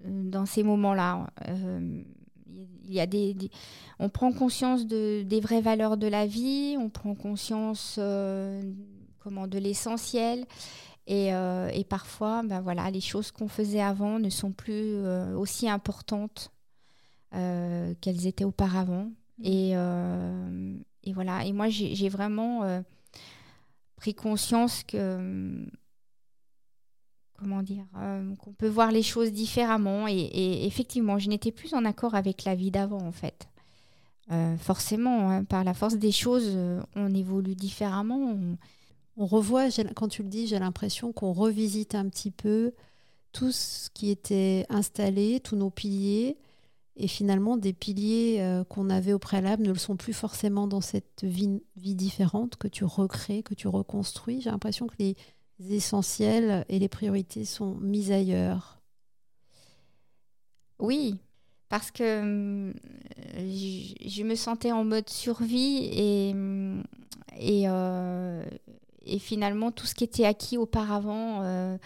dans 0.05 0.45
ces 0.45 0.63
moments-là. 0.63 1.27
Il 2.85 2.93
y 2.93 2.99
a 2.99 3.05
des, 3.05 3.35
on 3.99 4.09
prend 4.09 4.31
conscience 4.31 4.85
de, 4.85 5.23
des 5.23 5.39
vraies 5.39 5.61
valeurs 5.61 5.97
de 5.97 6.07
la 6.07 6.25
vie, 6.25 6.75
on 6.79 6.89
prend 6.89 7.15
conscience 7.15 7.99
comment, 9.19 9.47
de 9.47 9.57
l'essentiel. 9.57 10.45
Euh, 11.09 11.69
et, 11.73 11.83
parfois, 11.83 12.43
ben 12.43 12.61
voilà, 12.61 12.89
les 12.91 13.01
choses 13.01 13.31
qu'on 13.31 13.47
faisait 13.47 13.81
avant 13.81 14.19
ne 14.19 14.29
sont 14.29 14.51
plus 14.51 14.95
euh, 14.95 15.35
aussi 15.35 15.67
importantes 15.67 16.51
euh, 17.33 17.93
qu'elles 18.01 18.27
étaient 18.27 18.45
auparavant. 18.45 19.11
Mmh. 19.39 19.45
Et, 19.45 19.71
et, 21.03 21.13
voilà. 21.13 21.45
Et 21.45 21.51
moi, 21.51 21.69
j'ai 21.69 22.09
vraiment 22.09 22.83
pris 23.95 24.13
conscience 24.13 24.83
que 24.83 25.65
comment 27.41 27.63
dire, 27.63 27.85
qu'on 28.39 28.53
peut 28.53 28.67
voir 28.67 28.91
les 28.91 29.03
choses 29.03 29.31
différemment. 29.31 30.07
Et, 30.07 30.65
effectivement, 30.65 31.19
je 31.19 31.27
n'étais 31.29 31.51
plus 31.51 31.73
en 31.73 31.83
accord 31.85 32.15
avec 32.15 32.43
la 32.43 32.55
vie 32.55 32.71
d'avant, 32.71 33.01
en 33.01 33.11
fait. 33.11 33.49
forcément, 34.59 35.29
hein, 35.29 35.43
par 35.43 35.63
la 35.63 35.73
force 35.73 35.95
des 35.95 36.11
choses, 36.11 36.57
on 36.95 37.13
évolue 37.13 37.55
différemment 37.55 38.37
on 39.17 39.25
revoit, 39.25 39.67
quand 39.95 40.07
tu 40.07 40.23
le 40.23 40.29
dis, 40.29 40.47
j'ai 40.47 40.59
l'impression 40.59 41.11
qu'on 41.11 41.33
revisite 41.33 41.95
un 41.95 42.07
petit 42.09 42.31
peu 42.31 42.73
tout 43.31 43.51
ce 43.51 43.89
qui 43.91 44.09
était 44.09 44.65
installé, 44.69 45.39
tous 45.39 45.55
nos 45.55 45.69
piliers. 45.69 46.37
Et 46.97 47.07
finalement, 47.07 47.57
des 47.57 47.73
piliers 47.73 48.37
euh, 48.39 48.63
qu'on 48.63 48.89
avait 48.89 49.13
au 49.13 49.19
préalable 49.19 49.63
ne 49.63 49.71
le 49.71 49.77
sont 49.77 49.95
plus 49.95 50.13
forcément 50.13 50.67
dans 50.67 50.81
cette 50.81 51.23
vie, 51.23 51.61
vie 51.77 51.95
différente 51.95 52.57
que 52.57 52.67
tu 52.67 52.83
recrées, 52.83 53.43
que 53.43 53.53
tu 53.53 53.67
reconstruis. 53.67 54.41
J'ai 54.41 54.49
l'impression 54.49 54.87
que 54.87 54.95
les 54.99 55.15
essentiels 55.69 56.65
et 56.69 56.79
les 56.79 56.89
priorités 56.89 57.45
sont 57.45 57.75
mis 57.75 58.11
ailleurs. 58.11 58.81
Oui, 60.79 61.19
parce 61.69 61.91
que 61.91 62.03
euh, 62.03 62.73
je, 63.37 64.23
me 64.23 64.35
sentais 64.35 64.71
en 64.71 64.83
mode 64.83 65.07
survie 65.07 65.89
et, 65.93 66.35
et, 67.39 67.63
euh, 67.67 68.43
et 69.05 69.19
finalement, 69.19 69.71
tout 69.71 69.85
ce 69.85 69.95
qui 69.95 70.03
était 70.03 70.25
acquis 70.25 70.57
auparavant, 70.57 71.43
euh, 71.43 71.77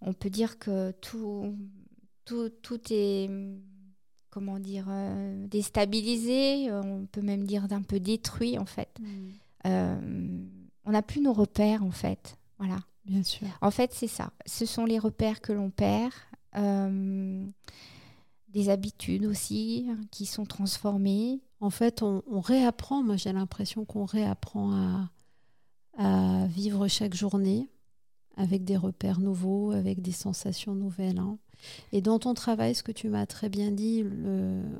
on 0.00 0.14
peut 0.14 0.30
dire 0.30 0.58
que 0.58 0.90
tout, 1.00 1.54
tout, 2.24 2.48
tout 2.62 2.80
est, 2.90 3.30
comment 4.30 4.58
dire, 4.58 4.86
euh, 4.88 5.46
déstabilisé, 5.46 6.72
on 6.72 7.06
peut 7.06 7.22
même 7.22 7.44
dire 7.46 7.68
d'un 7.68 7.82
peu 7.82 8.00
détruit 8.00 8.58
en 8.58 8.66
fait. 8.66 8.98
Mm. 9.00 10.48
On 10.86 10.90
n'a 10.90 11.02
plus 11.02 11.20
nos 11.20 11.32
repères 11.32 11.82
en 11.82 11.92
fait. 11.92 12.36
Voilà. 12.58 12.78
Bien 13.04 13.22
sûr. 13.22 13.48
En 13.60 13.70
fait, 13.70 13.92
c'est 13.92 14.08
ça. 14.08 14.32
Ce 14.46 14.66
sont 14.66 14.84
les 14.84 14.98
repères 14.98 15.40
que 15.40 15.52
l'on 15.52 15.70
perd. 15.70 16.12
des 18.48 18.68
habitudes 18.68 19.26
aussi 19.26 19.88
qui 20.12 20.26
sont 20.26 20.46
transformées. 20.46 21.40
En 21.60 21.70
fait, 21.70 22.02
on 22.02 22.40
réapprend, 22.40 23.02
moi 23.02 23.16
j'ai 23.16 23.32
l'impression 23.32 23.84
qu'on 23.84 24.04
réapprend 24.04 24.72
à, 24.72 25.10
à 25.98 26.46
vivre 26.46 26.86
chaque 26.88 27.14
journée 27.14 27.68
avec 28.36 28.64
des 28.64 28.76
repères 28.76 29.20
nouveaux, 29.20 29.72
avec 29.72 30.02
des 30.02 30.12
sensations 30.12 30.74
nouvelles. 30.74 31.18
Hein. 31.18 31.38
Et 31.92 32.00
dans 32.00 32.18
ton 32.18 32.34
travail, 32.34 32.74
ce 32.74 32.82
que 32.82 32.92
tu 32.92 33.08
m'as 33.08 33.26
très 33.26 33.48
bien 33.48 33.70
dit 33.70 34.04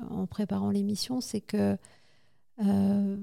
en 0.09 0.27
préparant 0.27 0.69
l'émission, 0.69 1.21
c'est 1.21 1.41
que 1.41 1.77
euh, 2.63 3.17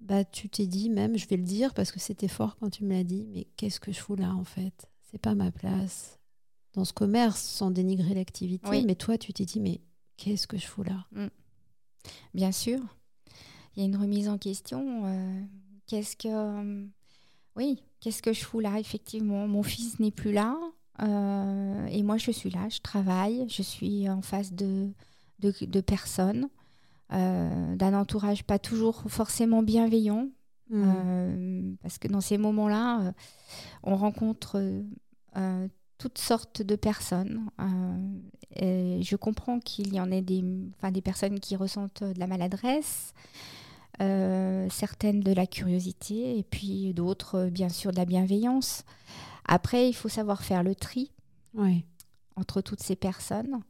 bah, 0.00 0.24
tu 0.24 0.48
t'es 0.48 0.66
dit, 0.66 0.90
même, 0.90 1.16
je 1.16 1.26
vais 1.26 1.36
le 1.36 1.42
dire 1.42 1.74
parce 1.74 1.92
que 1.92 2.00
c'était 2.00 2.28
fort 2.28 2.56
quand 2.56 2.70
tu 2.70 2.84
me 2.84 2.94
l'as 2.94 3.04
dit, 3.04 3.26
mais 3.32 3.46
qu'est-ce 3.56 3.80
que 3.80 3.92
je 3.92 4.00
fous 4.00 4.16
là 4.16 4.34
en 4.34 4.44
fait? 4.44 4.88
C'est 5.10 5.18
pas 5.18 5.34
ma 5.34 5.50
place 5.50 6.18
dans 6.74 6.84
ce 6.84 6.92
commerce, 6.92 7.40
sans 7.40 7.70
dénigrer 7.70 8.14
l'activité, 8.14 8.82
mais 8.84 8.96
toi, 8.96 9.16
tu 9.16 9.32
t'es 9.32 9.46
dit, 9.46 9.60
mais 9.60 9.80
qu'est-ce 10.16 10.46
que 10.46 10.58
je 10.58 10.66
fous 10.66 10.82
là? 10.82 11.06
Mm. 11.12 11.28
Bien 12.34 12.52
sûr, 12.52 12.80
il 13.74 13.80
y 13.80 13.82
a 13.82 13.88
une 13.88 13.96
remise 13.96 14.28
en 14.28 14.38
question. 14.38 15.06
Euh, 15.06 15.42
qu'est-ce 15.86 16.16
que 16.16 16.86
oui, 17.56 17.82
qu'est-ce 18.00 18.22
que 18.22 18.32
je 18.32 18.44
fous 18.44 18.60
là 18.60 18.78
Effectivement, 18.78 19.48
mon 19.48 19.62
fils 19.62 19.98
n'est 19.98 20.10
plus 20.10 20.32
là. 20.32 20.56
Euh, 21.02 21.86
et 21.86 22.02
moi, 22.02 22.18
je 22.18 22.30
suis 22.30 22.50
là, 22.50 22.68
je 22.68 22.80
travaille, 22.80 23.46
je 23.48 23.62
suis 23.62 24.08
en 24.08 24.22
face 24.22 24.52
de, 24.52 24.92
de, 25.40 25.80
personnes. 25.80 26.48
D'un 27.10 27.94
entourage 27.94 28.44
pas 28.44 28.58
toujours 28.58 29.04
forcément 29.08 29.62
bienveillant. 29.62 30.28
Mmh. 30.68 31.76
parce 31.80 31.96
que 31.98 32.08
dans 32.08 32.20
ces 32.20 32.38
moments-là, 32.38 33.12
on 33.84 33.94
rencontre 33.94 34.60
toutes 35.98 36.18
sortes 36.18 36.62
de 36.62 36.74
personnes. 36.76 37.48
Et 38.56 39.00
je 39.02 39.14
comprends 39.16 39.60
qu'il 39.60 39.94
y 39.94 40.00
en 40.00 40.10
ait 40.10 40.22
des, 40.22 40.42
des 40.90 41.00
personnes 41.00 41.38
qui 41.38 41.54
ressentent 41.54 42.02
de 42.02 42.18
la 42.18 42.26
maladresse, 42.26 43.14
certaines 43.98 45.20
de 45.20 45.32
la 45.32 45.46
curiosité, 45.46 46.38
et 46.38 46.42
puis 46.42 46.92
d'autres, 46.94 47.48
bien 47.48 47.68
sûr, 47.68 47.92
de 47.92 47.96
la 47.96 48.04
bienveillance. 48.04 48.82
Après, 49.46 49.88
il 49.88 49.94
faut 49.94 50.08
savoir 50.08 50.42
faire 50.42 50.62
le 50.62 50.74
tri 50.74 51.12
entre 52.36 52.60
toutes 52.60 52.82
ces 52.82 52.96
personnes. 52.96 53.60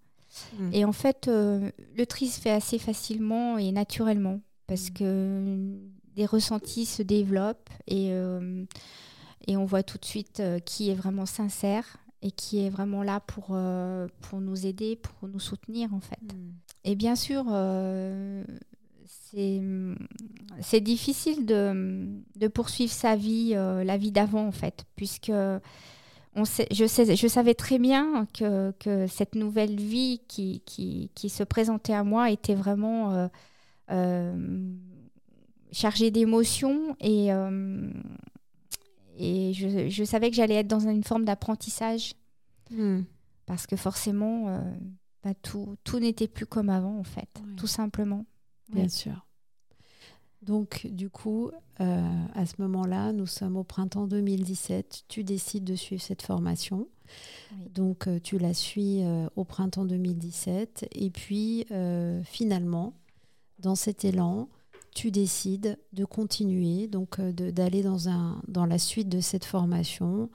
Mm. 0.59 0.71
Et 0.73 0.85
en 0.85 0.93
fait, 0.93 1.29
euh, 1.29 1.71
le 1.97 2.07
tri 2.07 2.29
se 2.29 2.41
fait 2.41 2.51
assez 2.51 2.79
facilement 2.79 3.59
et 3.59 3.73
naturellement 3.73 4.41
parce 4.67 4.91
mm. 4.91 4.95
que 4.95 5.77
des 6.15 6.27
ressentis 6.27 6.87
se 6.87 7.03
développent 7.03 7.71
et, 7.87 8.09
euh, 8.13 8.65
et 9.47 9.57
on 9.57 9.65
voit 9.65 9.83
tout 9.83 9.99
de 9.99 10.05
suite 10.05 10.41
euh, 10.41 10.59
qui 10.59 10.91
est 10.91 10.95
vraiment 10.95 11.27
sincère 11.27 11.99
et 12.23 12.31
qui 12.31 12.65
est 12.65 12.71
vraiment 12.71 13.03
là 13.03 13.21
pour, 13.21 13.57
pour 14.23 14.41
nous 14.41 14.67
aider, 14.67 14.97
pour 14.97 15.29
nous 15.29 15.39
soutenir 15.39 15.93
en 15.95 16.01
fait. 16.01 16.23
Mm. 16.23 16.53
Et 16.85 16.95
bien 16.95 17.17
sûr, 17.17 17.45
c'est 20.61 20.81
difficile 20.81 21.47
de, 21.47 22.09
de, 22.37 22.49
poursuivre 22.49 22.93
sa 22.93 23.17
vie, 23.17 23.51
la 23.51 23.97
vie 23.97 24.13
d'avant 24.13 24.47
en 24.47 24.53
fait, 24.53 24.87
puisque 24.97 25.33
je, 26.45 27.27
savais 27.29 27.55
très 27.55 27.79
bien 27.79 28.27
que, 28.35 29.07
cette 29.09 29.35
nouvelle 29.35 29.77
vie 29.77 30.21
qui, 30.29 31.11
se 31.29 31.43
présentait 31.43 31.95
à 31.95 32.05
moi 32.05 32.31
était 32.31 32.55
vraiment 32.55 33.13
euh, 33.13 33.29
euh, 33.91 34.73
chargée 35.73 36.11
d'émotions 36.11 36.97
et, 37.01 37.33
euh, 37.33 37.91
je, 39.19 40.05
savais 40.05 40.31
que 40.31 40.37
j'allais 40.37 40.57
être 40.57 40.69
dans 40.69 40.81
une 40.81 41.05
forme 41.05 41.25
d'apprentissage 41.25 42.15
hmm. 42.71 43.01
parce 43.47 43.67
que 43.67 43.77
forcément, 43.77 44.63
bah, 45.25 45.33
tout, 45.43 45.99
n'était 45.99 46.29
plus 46.29 46.47
comme 46.47 46.69
avant 46.69 46.99
en 46.99 47.05
fait, 47.05 47.31
tout 47.57 47.67
simplement. 47.67 48.27
Bien 48.69 48.89
sûr. 48.89 49.27
Donc, 50.47 50.87
du 50.87 51.11
coup, 51.11 51.51
euh, 51.81 52.25
à 52.35 52.47
ce 52.47 52.55
moment-là, 52.63 53.13
nous 53.13 53.27
sommes 53.27 53.57
au 53.57 53.65
printemps 53.65 54.07
2017. 54.07 55.05
Tu 55.09 55.25
décides 55.25 55.65
de 55.65 55.75
suivre 55.75 56.01
cette 56.01 56.23
formation. 56.23 56.87
Donc, 57.75 58.07
euh, 58.07 58.21
tu 58.23 58.39
la 58.39 58.55
suis 58.55 59.03
euh, 59.03 59.27
au 59.35 59.45
printemps 59.45 59.85
2017. 59.85 60.89
Et 60.93 61.11
puis, 61.11 61.67
finalement, 62.25 62.95
dans 63.59 63.75
cet 63.75 64.05
élan, 64.05 64.49
tu 64.95 65.11
décides 65.11 65.79
de 65.93 66.05
continuer, 66.05 66.87
donc 66.87 67.21
d'aller 67.21 67.83
dans, 67.83 68.09
un, 68.09 68.41
dans 68.47 68.67
la 68.67 68.79
suite 68.79 69.09
de 69.09 69.21
cette 69.21 69.45
formation 69.45 70.31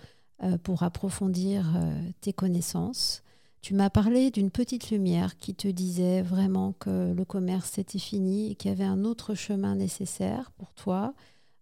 pour 0.64 0.84
approfondir 0.84 1.74
tes 2.20 2.34
connaissances. 2.34 3.24
Tu 3.62 3.76
m'as 3.76 3.92
parlé 3.92 4.32
d'une 4.32 4.50
petite 4.50 4.90
lumière 4.90 5.38
qui 5.38 5.54
te 5.54 5.68
disait 5.68 6.24
vraiment 6.24 6.74
que 6.74 7.14
le 7.14 7.26
commerce 7.26 7.72
c'était 7.74 8.00
fini 8.00 8.52
et 8.52 8.56
qu'il 8.56 8.72
y 8.72 8.74
avait 8.74 8.84
un 8.84 9.06
autre 9.06 9.36
chemin 9.36 9.76
nécessaire 9.76 10.52
pour 10.58 10.74
toi, 10.74 11.14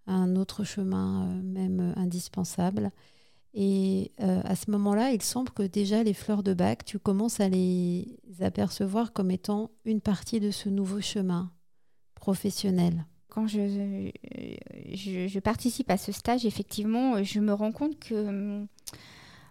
un 0.08 0.38
autre 0.38 0.64
chemin 0.64 1.28
euh, 1.28 1.42
même 1.42 1.94
indispensable. 1.98 2.92
Et 3.54 4.12
euh, 4.22 4.42
à 4.46 4.56
ce 4.56 4.72
moment-là, 4.72 5.12
il 5.12 5.22
semble 5.22 5.50
que 5.52 5.64
déjà 5.64 6.04
les 6.04 6.14
fleurs 6.14 6.42
de 6.42 6.54
bac, 6.54 6.86
tu 6.86 7.00
commences 7.00 7.42
à 7.42 7.50
les 7.50 8.18
apercevoir 8.40 9.12
comme 9.12 9.32
étant 9.32 9.72
une 9.84 10.00
partie 10.00 10.40
de 10.40 10.52
ce 10.52 10.70
nouveau 10.70 11.02
chemin 11.02 11.52
professionnel. 12.16 13.06
Quand 13.28 13.46
je, 13.48 14.12
je 14.94 15.40
participe 15.40 15.92
à 15.92 15.98
ce 15.98 16.14
stage, 16.14 16.46
effectivement, 16.46 17.22
je 17.24 17.40
me 17.42 17.54
rends 17.54 17.72
compte 17.74 18.00
que 18.00 18.16
hum, 18.16 18.68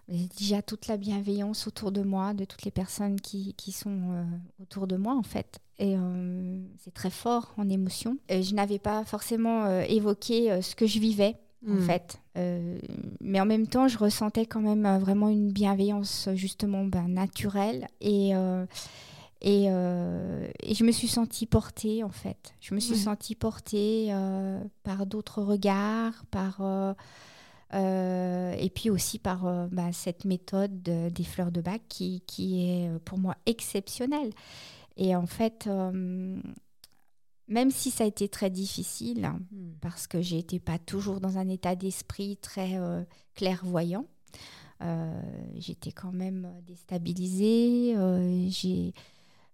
déjà 0.09 0.61
toute 0.61 0.87
la 0.87 0.97
bienveillance 0.97 1.67
autour 1.67 1.91
de 1.91 2.01
moi, 2.01 2.33
de 2.33 2.45
toutes 2.45 2.63
les 2.63 2.71
personnes 2.71 3.19
qui, 3.21 3.53
qui 3.55 3.71
sont 3.71 4.11
euh, 4.11 4.23
autour 4.61 4.87
de 4.87 4.97
moi 4.97 5.15
en 5.15 5.23
fait. 5.23 5.59
Et 5.77 5.95
euh, 5.95 6.59
c'est 6.77 6.93
très 6.93 7.09
fort 7.09 7.53
en 7.57 7.69
émotion. 7.69 8.17
Et 8.27 8.43
je 8.43 8.55
n'avais 8.55 8.79
pas 8.79 9.05
forcément 9.05 9.65
euh, 9.65 9.81
évoqué 9.87 10.61
ce 10.61 10.75
que 10.75 10.85
je 10.85 10.99
vivais 10.99 11.37
en 11.67 11.73
hmm. 11.73 11.81
fait. 11.81 12.21
mais 13.19 13.41
en 13.41 13.45
même 13.45 13.67
temps, 13.67 13.87
je 13.87 13.97
ressentais 13.97 14.45
quand 14.45 14.61
même 14.61 14.87
vraiment 14.99 15.27
une 15.29 15.51
bienveillance 15.51 16.29
justement 16.33 16.85
ben, 16.85 17.07
naturelle. 17.09 17.87
Et, 17.99 18.31
et, 19.41 19.65
et, 19.65 20.73
je 20.73 20.83
me 20.85 20.91
suis 20.91 21.09
sentie 21.09 21.45
portée 21.45 22.01
en 22.03 22.11
fait. 22.11 22.53
Je 22.61 22.73
me 22.73 22.79
suis 22.79 22.95
sentie 22.95 23.35
portée 23.35 24.13
par 24.83 25.05
d'autres 25.05 25.41
regards, 25.41 26.23
par 26.31 26.61
euh, 27.73 28.53
et 28.57 28.69
puis 28.69 28.89
aussi 28.89 29.19
par 29.19 29.45
euh, 29.45 29.67
bah, 29.71 29.91
cette 29.91 30.25
méthode 30.25 30.81
des 30.81 31.23
fleurs 31.23 31.51
de 31.51 31.61
bac 31.61 31.81
qui, 31.87 32.21
qui, 32.25 32.67
est 32.67 32.89
euh, 32.89 32.99
pour 33.03 33.19
moi 33.19 33.35
exceptionnelle. 33.45 34.31
Et 34.97 35.15
en 35.15 35.27
fait, 35.27 35.69
même 37.47 37.71
si 37.71 37.89
ça 37.89 38.03
a 38.03 38.07
été 38.07 38.27
très 38.27 38.49
difficile, 38.49 39.23
hein, 39.23 39.39
hmm. 39.51 39.71
parce 39.79 40.07
que 40.07 40.21
j'étais 40.21 40.59
pas 40.59 40.77
toujours 40.77 41.21
dans 41.21 41.37
un 41.37 41.47
état 41.47 41.75
d'esprit 41.75 42.35
très 42.37 42.77
clairvoyant, 43.33 44.05
j'étais 45.55 45.93
quand 45.93 46.11
même 46.11 46.51
déstabilisée, 46.67 47.95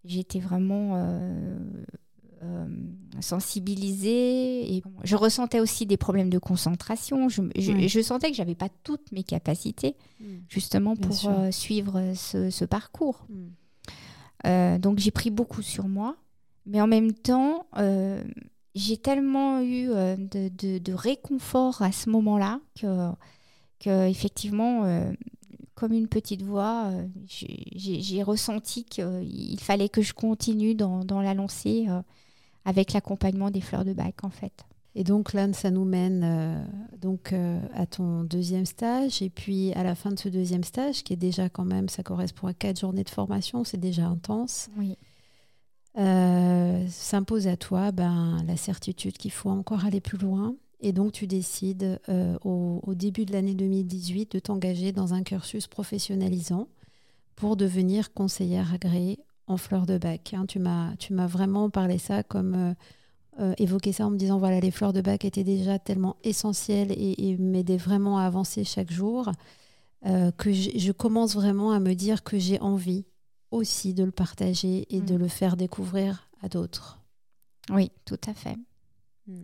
j'étais 0.03 0.39
vraiment 0.39 1.29
euh, 2.45 2.65
sensibilisée 3.21 4.75
et 4.75 4.83
je 5.03 5.15
ressentais 5.15 5.59
aussi 5.59 5.85
des 5.85 5.95
problèmes 5.95 6.29
de 6.29 6.37
concentration. 6.37 7.29
Je, 7.29 7.41
je, 7.55 8.01
sentais 8.01 8.29
que 8.29 8.35
j'avais 8.35 8.55
pas 8.55 8.67
toutes 8.83 9.11
mes 9.13 9.23
capacités 9.23 9.95
mm. 10.19 10.25
justement 10.49 10.95
pour 10.95 11.17
euh, 11.27 11.49
suivre 11.51 12.13
ce, 12.13 12.65
parcours. 12.65 13.25
Mm. 13.29 13.45
Euh, 14.47 14.77
donc 14.77 14.99
j'ai 14.99 15.11
pris 15.11 15.31
beaucoup 15.31 15.61
sur 15.61 15.87
moi, 15.87 16.17
mais 16.65 16.81
en 16.81 16.87
même 16.87 17.13
temps, 17.13 17.67
j'ai 18.75 18.97
tellement 18.97 19.61
eu 19.61 19.87
de, 19.87 20.49
de, 20.77 20.93
réconfort 20.93 21.81
à 21.81 21.91
ce 21.91 22.09
moment-là 22.09 22.59
que, 22.79 23.09
que 23.79 24.07
effectivement 24.07 25.13
comme 25.73 25.93
une 25.93 26.07
petite 26.07 26.41
voix, 26.41 26.91
j'ai 27.25 28.23
ressenti 28.23 28.83
qu'il 28.83 29.59
fallait 29.59 29.89
que 29.89 30.01
je 30.01 30.13
continue 30.13 30.75
dans, 30.75 31.05
dans 31.05 31.21
la 31.21 31.33
lancée 31.33 31.87
avec 32.65 32.93
l'accompagnement 32.93 33.51
des 33.51 33.61
fleurs 33.61 33.85
de 33.85 33.93
bac 33.93 34.23
en 34.23 34.29
fait. 34.29 34.65
Et 34.95 35.03
donc 35.03 35.33
là, 35.33 35.51
ça 35.51 35.71
nous 35.71 35.83
mène 35.83 36.23
euh, 36.23 36.65
donc 37.01 37.33
euh, 37.33 37.59
à 37.73 37.85
ton 37.85 38.23
deuxième 38.23 38.65
stage. 38.65 39.21
Et 39.21 39.29
puis 39.29 39.73
à 39.73 39.83
la 39.83 39.93
fin 39.93 40.11
de 40.11 40.17
ce 40.17 40.29
deuxième 40.29 40.63
stage, 40.63 41.03
qui 41.03 41.13
est 41.13 41.17
déjà 41.17 41.49
quand 41.49 41.65
même, 41.65 41.89
ça 41.89 42.01
correspond 42.01 42.47
à 42.47 42.53
quatre 42.53 42.79
journées 42.79 43.03
de 43.03 43.09
formation, 43.09 43.65
c'est 43.65 43.77
déjà 43.79 44.07
intense. 44.07 44.69
Oui. 44.77 44.97
Euh, 45.97 46.85
s'impose 46.89 47.47
à 47.47 47.55
toi 47.55 47.91
ben, 47.91 48.37
la 48.47 48.57
certitude 48.57 49.17
qu'il 49.17 49.31
faut 49.31 49.49
encore 49.49 49.85
aller 49.85 50.01
plus 50.01 50.17
loin. 50.17 50.55
Et 50.79 50.93
donc 50.93 51.13
tu 51.13 51.25
décides 51.25 51.99
au, 52.43 52.81
au, 52.83 52.95
début 52.95 53.25
de 53.25 53.31
l'année 53.31 53.55
2018 53.55 54.33
de 54.33 54.39
t'engager 54.39 54.91
dans 54.91 55.13
un 55.13 55.23
cursus 55.23 55.67
professionnalisant 55.67 56.67
pour 57.35 57.55
devenir 57.55 58.13
conseillère 58.13 58.73
agréée 58.73 59.19
en 59.47 59.57
fleurs 59.57 59.85
de 59.85 59.97
bac. 59.97 60.33
Hein. 60.33 60.45
Tu 60.47 60.59
m'as 60.59 61.27
vraiment 61.27 61.69
parlé 61.69 61.97
ça 61.97 62.23
comme 62.23 62.55
euh, 62.55 62.73
euh, 63.39 63.53
évoqué 63.57 63.91
ça 63.91 64.05
en 64.05 64.09
me 64.09 64.17
disant 64.17 64.39
voilà 64.39 64.59
les 64.59 64.71
fleurs 64.71 64.93
de 64.93 65.01
bac 65.01 65.25
étaient 65.25 65.43
déjà 65.43 65.77
tellement 65.79 66.17
essentielles 66.23 66.91
et, 66.91 67.37
m'aidaient 67.37 67.77
vraiment 67.77 68.17
à 68.17 68.23
avancer 68.23 68.63
chaque 68.63 68.91
jour 68.91 69.31
euh, 70.05 70.31
que 70.31 70.51
je, 70.51 70.91
commence 70.91 71.35
vraiment 71.35 71.71
à 71.71 71.79
me 71.79 71.93
dire 71.93 72.23
que 72.23 72.37
j'ai 72.37 72.59
envie 72.59 73.05
aussi 73.51 73.93
de 73.93 74.03
le 74.03 74.11
partager 74.11 74.85
et 74.95 75.01
de 75.01 75.15
mm. 75.15 75.19
le 75.19 75.27
faire 75.27 75.57
découvrir 75.57 76.29
à 76.41 76.49
d'autres. 76.49 76.99
Oui, 77.69 77.91
tout 78.05 78.19
à 78.27 78.33
fait. 78.33 78.57
Mm. 79.27 79.41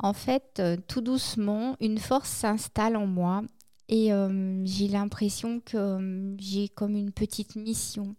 En 0.00 0.12
fait, 0.12 0.60
tout 0.88 1.00
doucement, 1.00 1.76
une 1.80 1.98
force 1.98 2.28
s'installe 2.28 2.96
en 2.96 3.06
moi 3.06 3.42
et 3.88 4.10
j'ai 4.64 4.88
l'impression 4.88 5.60
que 5.60 6.34
j'ai 6.38 6.68
comme 6.68 6.96
une 6.96 7.12
petite 7.12 7.54
mission. 7.54 8.16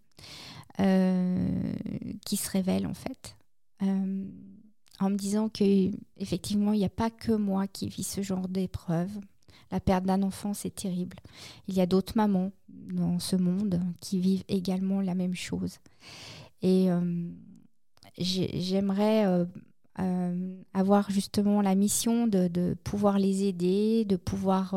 Euh, 0.78 1.72
qui 2.26 2.36
se 2.36 2.50
révèle 2.50 2.86
en 2.86 2.92
fait. 2.92 3.34
Euh, 3.82 4.24
en 5.00 5.08
me 5.08 5.16
disant 5.16 5.48
que 5.48 5.90
effectivement 6.18 6.74
il 6.74 6.80
n'y 6.80 6.84
a 6.84 6.90
pas 6.90 7.08
que 7.08 7.32
moi 7.32 7.66
qui 7.66 7.88
vis 7.88 8.02
ce 8.02 8.20
genre 8.20 8.46
d'épreuve. 8.46 9.10
La 9.70 9.80
perte 9.80 10.04
d'un 10.04 10.22
enfant, 10.22 10.52
c'est 10.52 10.74
terrible. 10.74 11.16
Il 11.66 11.74
y 11.74 11.80
a 11.80 11.86
d'autres 11.86 12.12
mamans 12.14 12.52
dans 12.68 13.18
ce 13.18 13.36
monde 13.36 13.80
qui 14.00 14.20
vivent 14.20 14.44
également 14.48 15.00
la 15.00 15.14
même 15.14 15.34
chose. 15.34 15.78
Et 16.60 16.90
euh, 16.90 17.30
j'aimerais 18.18 19.46
avoir 20.74 21.10
justement 21.10 21.62
la 21.62 21.74
mission 21.74 22.26
de, 22.26 22.48
de, 22.48 22.76
pouvoir 22.84 23.18
les 23.18 23.44
aider, 23.44 24.04
de 24.04 24.16
pouvoir, 24.16 24.74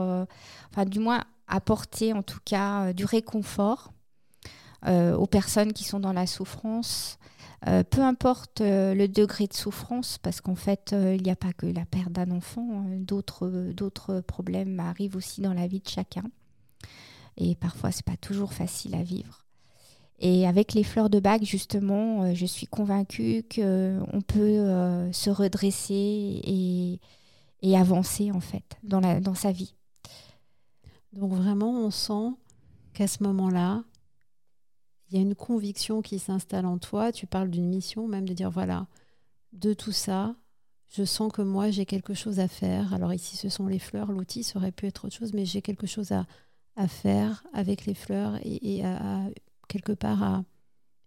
enfin 0.72 0.86
du 0.86 1.00
moins 1.00 1.26
apporter 1.48 2.14
en 2.14 2.24
tout 2.24 2.40
cas 2.46 2.94
du 2.94 3.04
réconfort 3.04 3.92
aux 4.88 5.28
personnes 5.28 5.74
qui 5.74 5.84
sont 5.84 6.00
dans 6.00 6.14
la 6.14 6.28
souffrance, 6.28 7.18
peu 7.66 8.02
importe 8.02 8.62
le 8.62 9.08
degré 9.08 9.48
de 9.48 9.54
souffrance, 9.54 10.18
parce 10.18 10.42
qu'en 10.42 10.56
fait, 10.56 10.94
il 10.94 11.22
n'y 11.22 11.32
a 11.32 11.36
pas 11.36 11.54
que 11.54 11.66
la 11.66 11.86
perte 11.86 12.12
d'un 12.12 12.32
enfant, 12.32 12.86
d'autres 13.00 14.22
problèmes 14.22 14.80
arrivent 14.80 15.16
aussi 15.16 15.42
dans 15.42 15.54
la 15.54 15.68
vie 15.68 15.82
de 15.82 15.90
chacun. 15.90 16.24
Et 17.38 17.56
parfois, 17.56 17.92
c'est 17.92 18.06
pas 18.06 18.18
toujours 18.18 18.54
facile 18.54 18.96
à 18.96 19.04
vivre. 19.04 19.46
Et 20.20 20.48
avec 20.48 20.74
les 20.74 20.84
fleurs 20.84 21.10
de 21.10 21.20
bac, 21.20 21.44
justement, 21.44 22.34
je 22.34 22.46
suis 22.46 22.68
convaincue 22.68 23.44
qu'on 23.54 24.22
peut 24.28 25.10
se 25.12 25.30
redresser 25.30 25.94
et, 26.44 27.00
et 27.62 27.78
avancer 27.78 28.32
en 28.32 28.40
fait 28.40 28.78
dans, 28.84 29.00
la, 29.00 29.20
dans 29.20 29.36
sa 29.36 29.52
vie. 29.52 29.76
Donc 31.14 31.34
vraiment, 31.34 31.72
on 31.72 31.92
sent 31.92 32.36
qu'à 32.94 33.08
ce 33.08 33.24
moment-là, 33.24 33.84
il 35.10 35.16
y 35.16 35.20
a 35.20 35.22
une 35.22 35.36
conviction 35.36 36.02
qui 36.02 36.20
s'installe 36.20 36.66
en 36.66 36.78
toi. 36.78 37.12
Tu 37.12 37.28
parles 37.28 37.50
d'une 37.50 37.68
mission, 37.68 38.08
même 38.08 38.28
de 38.28 38.34
dire, 38.34 38.52
voilà, 38.52 38.88
de 39.54 39.74
tout 39.74 39.92
ça, 39.92 40.36
je 40.90 41.04
sens 41.04 41.32
que 41.32 41.42
moi, 41.42 41.72
j'ai 41.72 41.86
quelque 41.86 42.14
chose 42.14 42.40
à 42.40 42.48
faire. 42.48 42.94
Alors 42.94 43.14
ici, 43.14 43.38
ce 43.38 43.50
sont 43.50 43.68
les 43.68 43.80
fleurs, 43.80 44.12
l'outil, 44.12 44.44
ça 44.44 44.60
aurait 44.60 44.72
pu 44.72 44.88
être 44.88 45.06
autre 45.06 45.16
chose, 45.16 45.34
mais 45.34 45.46
j'ai 45.46 45.62
quelque 45.62 45.88
chose 45.88 46.12
à, 46.12 46.26
à, 46.76 46.88
faire 46.88 47.44
avec 47.54 47.86
les 47.86 47.94
fleurs 47.94 48.40
et, 48.44 48.86
à, 48.86 49.24
quelque 49.68 49.94
part, 49.94 50.24
à, 50.24 50.44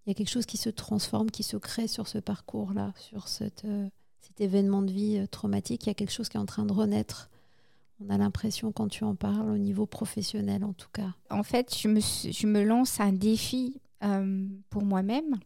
il 0.04 0.10
y 0.10 0.12
a 0.12 0.14
quelque 0.14 0.30
chose 0.30 0.46
qui 0.46 0.56
se 0.56 0.70
transforme, 0.70 1.30
qui 1.30 1.42
se 1.42 1.56
crée 1.56 1.88
sur 1.88 2.08
ce 2.08 2.18
parcours-là, 2.18 2.92
sur 2.96 3.28
cette... 3.28 3.64
Euh, 3.64 3.88
cet 4.22 4.40
événement 4.40 4.82
de 4.82 4.92
vie 4.92 5.18
euh, 5.18 5.26
traumatique, 5.26 5.84
il 5.84 5.88
y 5.88 5.90
a 5.90 5.94
quelque 5.94 6.12
chose 6.12 6.28
qui 6.28 6.36
est 6.36 6.40
en 6.40 6.46
train 6.46 6.64
de 6.64 6.72
renaître. 6.72 7.28
On 8.00 8.10
a 8.10 8.18
l'impression 8.18 8.72
quand 8.72 8.88
tu 8.88 9.04
en 9.04 9.14
parles 9.14 9.50
au 9.50 9.58
niveau 9.58 9.86
professionnel 9.86 10.64
en 10.64 10.72
tout 10.72 10.88
cas. 10.92 11.14
En 11.30 11.42
fait, 11.42 11.76
je 11.76 11.88
me, 11.88 12.00
je 12.00 12.46
me 12.46 12.64
lance 12.64 13.00
un 13.00 13.12
défi 13.12 13.80
euh, 14.02 14.46
pour 14.70 14.84
moi-même, 14.84 15.36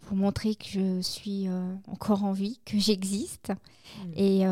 pour 0.00 0.16
montrer 0.16 0.54
que 0.54 0.66
je 0.68 1.00
suis 1.00 1.48
euh, 1.48 1.74
encore 1.88 2.24
en 2.24 2.32
vie, 2.32 2.60
que 2.64 2.78
j'existe. 2.78 3.52
Hmm. 4.04 4.12
Et, 4.16 4.42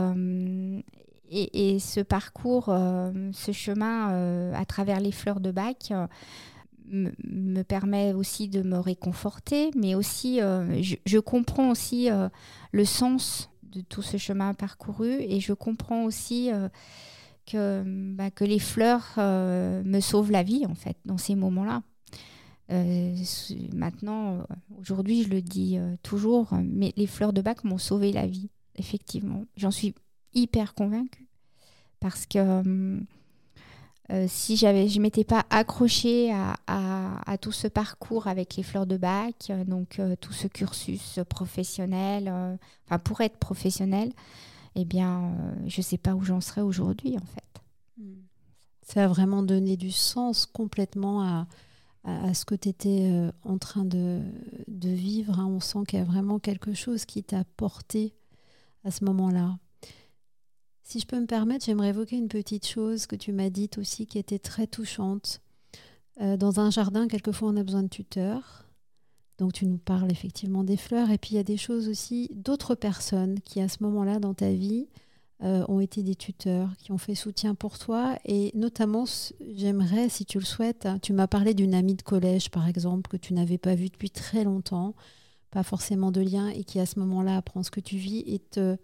et, 1.31 1.75
et, 1.75 1.79
ce 1.79 2.01
parcours, 2.01 2.67
ce 2.67 3.53
chemin 3.53 4.53
à 4.53 4.65
travers 4.65 5.01
les 5.01 5.13
fleurs 5.13 5.41
de 5.41 5.51
bac, 5.51 5.93
me 6.87 7.63
permet 7.63 8.13
aussi 8.13 8.49
de 8.49 8.63
me 8.63 8.79
réconforter, 8.79 9.71
mais 9.77 9.95
aussi 9.95 10.41
euh, 10.41 10.83
je, 10.83 11.19
comprends 11.19 11.71
aussi 11.71 12.11
euh, 12.11 12.29
le 12.73 12.85
sens 12.85 13.51
de 13.63 13.81
tout 13.81 14.03
ce 14.03 14.17
chemin 14.17 14.55
parcouru 14.55 15.11
et 15.21 15.41
je 15.41 15.53
comprends 15.53 16.05
aussi 16.05 16.53
euh, 16.53 16.69
que, 17.47 17.83
bah, 18.15 18.31
que 18.31 18.45
les 18.45 18.59
fleurs 18.59 19.15
me 19.17 20.01
sauvent 20.01 20.31
la 20.31 20.43
vie 20.43 20.67
en 20.67 20.75
fait 20.75 20.97
dans 21.05 21.19
ces 21.19 21.35
moments-là. 21.35 21.83
Maintenant, 22.69 24.47
aujourd'hui, 24.79 25.23
je 25.23 25.29
le 25.29 25.43
dis 25.43 25.79
toujours, 26.03 26.55
mais 26.63 26.93
les 26.97 27.07
fleurs 27.07 27.33
de 27.33 27.43
bac 27.43 27.65
m'ont 27.65 27.79
sauvé 27.79 28.13
la 28.13 28.27
vie, 28.27 28.51
effectivement. 28.77 29.45
J'en 29.57 29.71
suis 29.71 29.95
hyper 30.35 30.75
convaincue 30.75 31.29
parce 32.01 32.27
que 32.27 32.99
euh, 34.13 34.27
si 34.29 34.57
j'avais, 34.57 34.89
je 34.89 35.01
m'étais 35.01 35.25
pas 35.25 35.47
accrochée 35.49 36.31
à, 36.33 37.39
tout 37.41 37.53
ce 37.53 37.67
parcours 37.67 38.29
avec 38.29 38.55
les 38.57 38.63
fleurs 38.63 38.87
de 38.87 38.97
bac, 38.97 39.35
euh, 39.51 39.65
donc 39.65 39.99
euh, 39.99 40.15
tout 40.21 40.33
ce 40.33 40.47
cursus 40.47 41.19
professionnel, 41.29 42.33
enfin 42.87 42.99
pour 42.99 43.21
être 43.23 43.39
professionnel, 43.39 44.13
eh 44.77 44.85
bien, 44.85 45.33
je 45.67 45.81
sais 45.81 45.99
pas 45.99 46.15
où 46.15 46.23
j'en 46.23 46.41
serais 46.41 46.61
aujourd'hui 46.61 47.17
en 47.17 47.27
fait. 47.27 47.43
Ça 48.83 49.05
a 49.05 49.09
vraiment 49.09 49.43
donné 49.43 49.77
du 49.77 49.91
sens 49.91 50.45
complètement 50.45 51.23
à, 51.23 51.47
à, 52.05 52.35
ce 52.35 52.45
que 52.45 52.55
tu 52.55 52.69
étais 52.69 53.31
en 53.45 53.59
train 53.59 53.85
de, 53.85 54.23
de 54.69 54.89
vivre. 54.91 55.41
Hein. 55.41 55.47
On 55.47 55.61
sent 55.61 55.81
qu'il 55.89 55.99
y 55.99 56.03
a 56.03 56.05
vraiment 56.05 56.39
quelque 56.39 56.75
chose 56.75 57.05
qui 57.05 57.23
t'a 57.23 57.45
porté 57.57 58.15
à 58.85 58.91
ce 58.91 59.05
moment-là. 59.05 59.59
Si 60.83 61.01
je 61.01 61.07
peux 61.07 61.19
me 61.19 61.27
permettre, 61.27 61.65
j'aimerais 61.65 61.89
évoquer 61.89 62.17
une 62.17 62.29
petite 62.29 62.67
chose 62.67 63.07
que 63.07 63.17
tu 63.17 63.33
m'as 63.33 63.49
dite 63.49 63.79
aussi 63.79 64.07
qui 64.07 64.19
était 64.19 64.39
très 64.39 64.67
touchante. 64.67 65.41
Euh, 66.21 66.37
dans 66.37 66.61
un 66.61 66.71
jardin, 66.71 67.09
quelquefois, 67.09 67.49
on 67.49 67.57
a 67.57 67.63
besoin 67.63 67.83
de 67.83 67.89
tuteurs. 67.89 68.67
Donc 69.39 69.55
tu 69.55 69.67
nous 69.67 69.79
parles 69.79 70.13
effectivement 70.13 70.63
des 70.63 70.77
fleurs. 70.77 71.11
Et 71.11 71.19
puis 71.19 71.33
il 71.33 71.37
y 71.37 71.41
a 71.41 71.45
des 71.45 71.57
choses 71.57 71.89
aussi 71.89 72.31
d'autres 72.35 72.75
personnes 72.75 73.41
qui, 73.41 73.61
à 73.61 73.69
ce 73.69 73.83
moment-là, 73.83 74.21
dans 74.21 74.35
ta 74.35 74.53
vie, 74.53 74.89
euh, 75.43 75.65
ont 75.69 75.81
été 75.81 76.03
des 76.03 76.15
tuteurs, 76.15 76.71
qui 76.79 76.93
ont 76.93 76.99
fait 76.99 77.15
soutien 77.15 77.55
pour 77.55 77.79
toi. 77.79 78.17
Et 78.25 78.53
notamment, 78.55 79.05
j'aimerais, 79.55 80.09
si 80.09 80.25
tu 80.25 80.39
le 80.39 80.45
souhaites, 80.45 80.87
hein, 80.87 80.99
tu 81.01 81.13
m'as 81.13 81.27
parlé 81.27 81.55
d'une 81.55 81.75
amie 81.75 81.95
de 81.95 82.03
collège, 82.03 82.51
par 82.51 82.69
exemple, 82.69 83.11
que 83.11 83.17
tu 83.17 83.35
n'avais 83.35 83.59
pas 83.59 83.75
vue 83.75 83.89
depuis 83.89 84.11
très 84.11 84.45
longtemps, 84.45 84.95
pas 85.51 85.63
forcément 85.63 86.13
de 86.13 86.21
lien, 86.21 86.49
et 86.49 86.65
qui, 86.65 86.79
à 86.81 86.87
ce 86.87 86.99
moment-là, 87.01 87.37
apprend 87.37 87.63
ce 87.63 87.71
que 87.71 87.81
tu 87.81 87.97
vis 87.97 88.23
et 88.27 88.39
te 88.39 88.77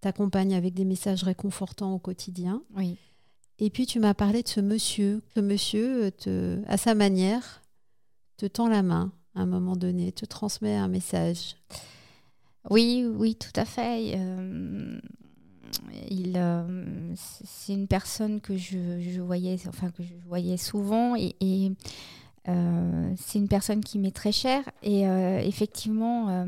t'accompagne 0.00 0.54
avec 0.54 0.74
des 0.74 0.84
messages 0.84 1.22
réconfortants 1.22 1.94
au 1.94 1.98
quotidien. 1.98 2.62
Oui. 2.76 2.98
Et 3.58 3.70
puis 3.70 3.86
tu 3.86 4.00
m'as 4.00 4.12
parlé 4.12 4.42
de 4.42 4.48
ce 4.48 4.60
monsieur. 4.60 5.22
Ce 5.34 5.40
monsieur, 5.40 6.04
euh, 6.04 6.10
te, 6.10 6.62
à 6.66 6.76
sa 6.76 6.94
manière, 6.94 7.62
te 8.36 8.44
tend 8.44 8.68
la 8.68 8.82
main 8.82 9.12
à 9.34 9.40
un 9.40 9.46
moment 9.46 9.76
donné, 9.76 10.12
te 10.12 10.26
transmet 10.26 10.76
un 10.76 10.88
message. 10.88 11.56
Oui, 12.70 13.06
oui, 13.16 13.34
tout 13.34 13.52
à 13.56 13.64
fait. 13.64 14.14
Euh, 14.16 14.98
euh, 16.36 17.14
c'est 17.16 17.72
une 17.72 17.86
personne 17.86 18.40
que 18.40 18.56
je, 18.56 19.20
voyais, 19.20 19.56
enfin 19.68 19.90
que 19.90 20.02
je 20.02 20.14
voyais 20.26 20.56
souvent, 20.56 21.14
et, 21.16 21.34
c'est 22.46 23.38
une 23.38 23.48
personne 23.48 23.82
qui 23.82 23.98
m'est 23.98 24.14
très 24.14 24.32
chère. 24.32 24.64
Et 24.82 25.02
effectivement, 25.02 26.46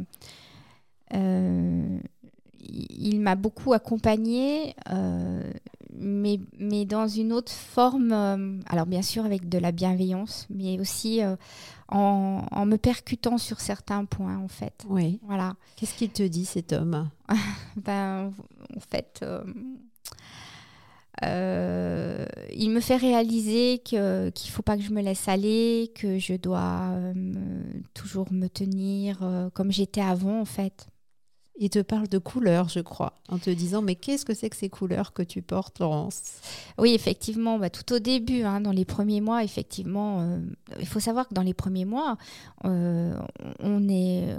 il 2.68 3.20
m'a 3.20 3.34
beaucoup 3.34 3.72
accompagnée, 3.72 4.74
euh, 4.90 5.52
mais, 5.98 6.38
dans 6.84 7.08
une 7.08 7.32
autre 7.32 7.52
forme, 7.52 8.12
euh, 8.12 8.58
alors 8.68 8.86
bien 8.86 9.02
sûr 9.02 9.24
avec 9.24 9.48
de 9.48 9.58
la 9.58 9.72
bienveillance, 9.72 10.46
mais 10.50 10.78
aussi 10.78 11.22
euh, 11.22 11.36
en, 11.88 12.66
me 12.66 12.76
percutant 12.76 13.38
sur 13.38 13.60
certains 13.60 14.04
points 14.04 14.38
en 14.38 14.48
fait. 14.48 14.84
Oui. 14.88 15.20
Voilà. 15.22 15.54
Qu'est-ce 15.76 15.94
qu'il 15.94 16.10
te 16.10 16.22
dit 16.22 16.46
cet 16.46 16.72
homme? 16.72 17.08
Ben 17.76 18.32
en 18.76 18.80
fait. 18.80 19.24
il 21.22 22.70
me 22.70 22.80
fait 22.80 22.96
réaliser 22.96 23.82
que 23.84 24.30
qu'il 24.30 24.50
faut 24.50 24.62
pas 24.62 24.76
que 24.76 24.82
je 24.82 24.90
me 24.92 25.02
laisse 25.02 25.28
aller, 25.28 25.92
que 25.94 26.18
je 26.18 26.34
dois 26.34 26.92
toujours 27.94 28.32
me 28.32 28.48
tenir 28.48 29.50
comme 29.54 29.70
j'étais 29.70 30.00
avant 30.00 30.40
en 30.40 30.44
fait. 30.44 30.88
Il 31.58 31.70
te 31.70 31.78
parle 31.78 32.08
de 32.08 32.18
couleurs, 32.18 32.68
je 32.68 32.80
crois, 32.80 33.14
en 33.28 33.38
te 33.38 33.48
disant 33.48 33.80
mais 33.80 33.94
qu'est-ce 33.94 34.26
que 34.26 34.34
c'est 34.34 34.50
que 34.50 34.56
ces 34.56 34.68
couleurs 34.68 35.12
que 35.12 35.22
tu 35.22 35.40
portes, 35.40 35.78
Laurence? 35.78 36.22
Oui, 36.78 36.92
effectivement, 36.92 37.58
bah, 37.58 37.70
tout 37.70 37.94
au 37.94 37.98
début, 37.98 38.42
hein, 38.42 38.60
dans 38.60 38.72
les 38.72 38.84
premiers 38.84 39.22
mois, 39.22 39.42
effectivement, 39.42 40.20
euh, 40.20 40.40
il 40.78 40.86
faut 40.86 41.00
savoir 41.00 41.28
que 41.28 41.34
dans 41.34 41.42
les 41.42 41.54
premiers 41.54 41.86
mois, 41.86 42.18
euh, 42.66 43.18
on, 43.60 43.88
est, 43.88 44.36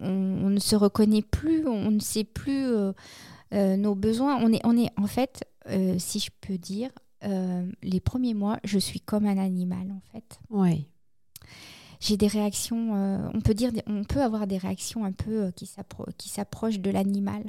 on, 0.00 0.50
ne 0.50 0.58
se 0.58 0.74
reconnaît 0.74 1.22
plus, 1.22 1.66
on 1.68 1.92
ne 1.92 2.00
sait 2.00 2.24
plus 2.24 2.66
euh, 2.66 2.92
nos 3.76 3.94
besoins. 3.94 4.38
On 4.42 4.52
est, 4.52 4.60
on 4.64 4.76
est 4.76 4.90
en 4.96 5.06
fait, 5.06 5.44
si 5.98 6.18
je 6.18 6.30
peux 6.40 6.58
dire, 6.58 6.90
les 7.22 8.00
premiers 8.00 8.34
mois, 8.34 8.58
je 8.64 8.78
suis 8.78 9.00
comme 9.00 9.26
un 9.26 9.38
animal, 9.38 9.92
en 9.92 10.00
fait. 10.12 10.40
Oui 10.50 10.88
j'ai 12.00 12.16
des 12.16 12.26
réactions, 12.26 12.94
euh, 12.94 13.28
on 13.34 13.40
peut 13.40 13.54
dire, 13.54 13.70
on 13.86 14.04
peut 14.04 14.22
avoir 14.22 14.46
des 14.46 14.58
réactions 14.58 15.04
un 15.04 15.12
peu 15.12 15.44
euh, 15.44 15.50
qui 15.50 16.28
s'approchent 16.28 16.80
de 16.80 16.90
l'animal. 16.90 17.42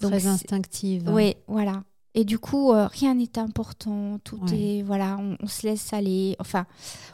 Très 0.00 0.26
instinctives. 0.26 1.08
Oui, 1.08 1.36
voilà. 1.46 1.82
Et 2.14 2.24
du 2.24 2.38
coup, 2.38 2.72
euh, 2.72 2.86
rien 2.86 3.14
n'est 3.14 3.38
important, 3.38 4.18
tout 4.24 4.40
est, 4.52 4.82
voilà, 4.82 5.18
on, 5.40 5.46
se 5.46 5.66
laisse 5.66 5.92
aller, 5.92 6.36
enfin, 6.38 6.66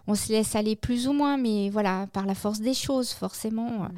on 0.07 0.15
se 0.15 0.33
laisse 0.33 0.55
aller 0.55 0.77
plus 0.77 1.09
ou 1.09 1.13
moins, 1.13 1.37
mais 1.37 1.69
voilà, 1.69 2.07
par 2.13 2.27
la 2.27 2.35
force 2.35 2.61
des 2.61 2.75
choses, 2.75 3.11
forcément. 3.11 3.89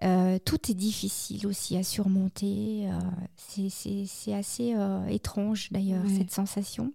Tout 0.00 0.70
est 0.70 0.74
difficile 0.74 1.46
aussi 1.46 1.76
à 1.76 1.82
surmonter. 1.82 2.88
c'est 3.36 4.34
assez 4.34 4.74
étrange 5.08 5.68
d'ailleurs, 5.70 6.04
cette 6.16 6.32
sensation. 6.32 6.92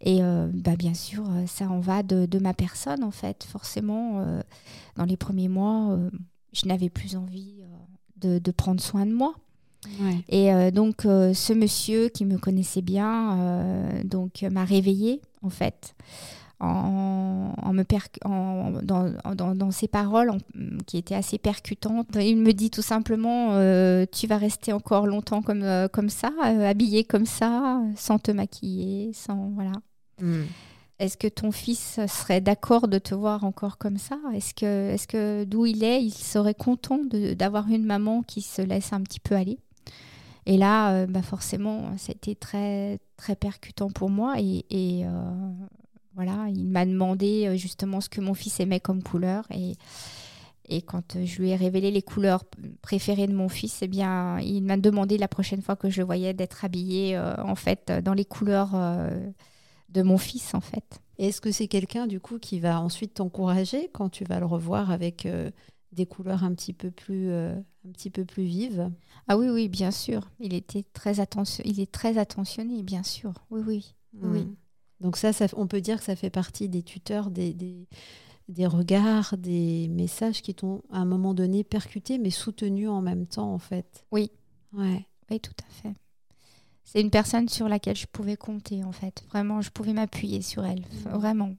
Et 0.00 0.22
euh, 0.22 0.48
bah, 0.52 0.76
bien 0.76 0.94
sûr, 0.94 1.24
euh, 1.28 1.46
ça 1.46 1.68
en 1.68 1.80
va 1.80 2.02
de, 2.02 2.26
de, 2.26 2.38
ma 2.38 2.54
personne, 2.54 3.02
en 3.02 3.10
fait. 3.10 3.44
Forcément, 3.44 4.20
euh, 4.20 4.40
dans 4.96 5.04
les 5.04 5.16
premiers 5.16 5.48
mois, 5.48 5.98
je 6.52 6.66
n'avais 6.66 6.90
plus 6.90 7.16
envie 7.16 7.62
de, 8.16 8.38
de, 8.38 8.50
prendre 8.50 8.80
soin 8.80 9.06
de 9.06 9.12
moi. 9.12 9.34
Et 10.30 10.50
donc, 10.70 11.02
ce 11.02 11.52
monsieur 11.52 12.08
qui 12.08 12.24
me 12.24 12.38
connaissait 12.38 12.80
bien 12.80 14.02
donc 14.04 14.42
m'a 14.50 14.64
réveillée, 14.64 15.20
en 15.42 15.50
fait. 15.50 15.94
En, 16.64 17.54
en, 17.62 17.72
me 17.72 17.84
en, 18.24 18.72
dans, 18.82 19.12
dans, 19.34 19.54
dans, 19.54 19.70
ses 19.70 19.88
paroles 19.88 20.32
qui 20.86 20.96
étaient 20.96 21.14
assez 21.14 21.38
percutantes. 21.38 22.08
Il 22.16 22.38
me 22.38 22.52
dit 22.52 22.70
tout 22.70 22.82
simplement 22.82 23.50
Tu 24.06 24.26
vas 24.26 24.38
rester 24.38 24.72
encore 24.72 25.06
longtemps 25.06 25.42
comme, 25.42 25.88
comme 25.92 26.08
ça, 26.08 26.30
habillée 26.42 27.04
comme 27.04 27.26
ça, 27.26 27.80
sans 27.96 28.18
te 28.18 28.30
maquiller, 28.30 29.12
sans. 29.12 29.50
Voilà. 29.54 29.72
Hmm. 30.20 30.44
est-ce 31.00 31.16
que 31.16 31.26
ton 31.26 31.50
fils 31.50 31.98
serait 32.06 32.40
d'accord 32.40 32.86
de 32.86 32.98
te 32.98 33.14
voir 33.14 33.44
encore 33.44 33.78
comme 33.78 33.98
ça? 33.98 34.16
Est-ce 34.32 34.54
que, 34.54 34.92
est 34.92 35.06
que 35.06 35.44
d'où 35.44 35.66
il 35.66 35.84
est, 35.84 36.02
il 36.02 36.12
serait 36.12 36.54
content 36.54 37.00
d'avoir 37.36 37.68
une 37.68 37.84
maman 37.84 38.22
qui 38.22 38.42
se 38.42 38.62
laisse 38.62 38.92
un 38.92 39.02
petit 39.02 39.20
peu 39.20 39.34
aller? 39.34 39.58
Et 40.46 40.58
là, 40.58 40.92
euh, 40.92 41.06
bah 41.06 41.22
forcément, 41.22 41.94
été 42.08 42.34
très, 42.34 42.98
très 43.16 43.34
percutant 43.34 43.90
pour 43.90 44.10
moi. 44.10 44.34
Et, 44.38 44.64
et 44.70 45.06
euh, 45.06 45.50
voilà, 46.14 46.46
il 46.48 46.68
m'a 46.68 46.86
demandé 46.86 47.46
euh, 47.46 47.56
justement 47.56 48.00
ce 48.00 48.08
que 48.08 48.20
mon 48.20 48.34
fils 48.34 48.60
aimait 48.60 48.80
comme 48.80 49.02
couleur. 49.02 49.46
Et, 49.50 49.74
et 50.68 50.82
quand 50.82 51.24
je 51.24 51.42
lui 51.42 51.50
ai 51.50 51.56
révélé 51.56 51.90
les 51.90 52.02
couleurs 52.02 52.44
préférées 52.82 53.26
de 53.26 53.34
mon 53.34 53.48
fils, 53.48 53.80
eh 53.82 53.88
bien, 53.88 54.38
il 54.40 54.62
m'a 54.62 54.76
demandé 54.76 55.18
la 55.18 55.28
prochaine 55.28 55.62
fois 55.62 55.76
que 55.76 55.90
je 55.90 56.00
le 56.00 56.06
voyais 56.06 56.32
d'être 56.34 56.64
habillé 56.64 57.18
en 57.18 57.54
fait 57.54 57.92
dans 58.02 58.14
les 58.14 58.24
couleurs 58.24 58.74
de 59.90 60.02
mon 60.02 60.18
fils 60.18 60.54
en 60.54 60.60
fait. 60.60 61.00
Est-ce 61.18 61.40
que 61.40 61.52
c'est 61.52 61.68
quelqu'un 61.68 62.06
du 62.06 62.20
coup 62.20 62.38
qui 62.38 62.58
va 62.58 62.80
ensuite 62.80 63.14
t'encourager 63.14 63.88
quand 63.92 64.08
tu 64.08 64.24
vas 64.24 64.40
le 64.40 64.46
revoir 64.46 64.90
avec 64.90 65.26
euh, 65.26 65.50
des 65.92 66.06
couleurs 66.06 66.42
un 66.42 66.52
petit 66.54 66.72
peu 66.72 66.90
plus 66.90 67.30
euh, 67.30 67.54
un 67.86 67.92
petit 67.92 68.10
peu 68.10 68.24
plus 68.24 68.42
vives? 68.42 68.90
Ah 69.28 69.36
oui 69.38 69.48
oui 69.48 69.68
bien 69.68 69.92
sûr. 69.92 70.28
Il 70.40 70.54
était 70.54 70.84
très 70.92 71.20
attention, 71.20 71.62
il 71.64 71.78
est 71.78 71.90
très 71.90 72.18
attentionné 72.18 72.82
bien 72.82 73.04
sûr. 73.04 73.32
Oui 73.50 73.62
oui 73.64 73.94
oui. 74.22 74.46
Donc 75.00 75.16
ça, 75.16 75.32
ça, 75.32 75.46
on 75.56 75.66
peut 75.66 75.80
dire 75.80 75.98
que 75.98 76.04
ça 76.04 76.16
fait 76.16 76.30
partie 76.30 76.68
des 76.68 76.82
tuteurs, 76.82 77.30
des, 77.30 77.52
des, 77.52 77.88
des 78.48 78.66
regards, 78.66 79.36
des 79.36 79.88
messages 79.88 80.42
qui 80.42 80.54
t'ont 80.54 80.82
à 80.90 80.98
un 80.98 81.04
moment 81.04 81.34
donné 81.34 81.64
percuté 81.64 82.18
mais 82.18 82.30
soutenu 82.30 82.88
en 82.88 83.02
même 83.02 83.26
temps 83.26 83.52
en 83.52 83.58
fait. 83.58 84.06
Oui. 84.12 84.30
Ouais. 84.72 85.06
Oui 85.30 85.40
tout 85.40 85.54
à 85.66 85.70
fait 85.70 85.94
c'est 86.84 87.00
une 87.00 87.10
personne 87.10 87.48
sur 87.48 87.68
laquelle 87.68 87.96
je 87.96 88.06
pouvais 88.06 88.36
compter 88.36 88.84
en 88.84 88.92
fait. 88.92 89.24
Vraiment, 89.30 89.60
je 89.60 89.70
pouvais 89.70 89.92
m'appuyer 89.92 90.42
sur 90.42 90.64
elle, 90.64 90.80
mmh. 90.80 91.08
vraiment. 91.10 91.56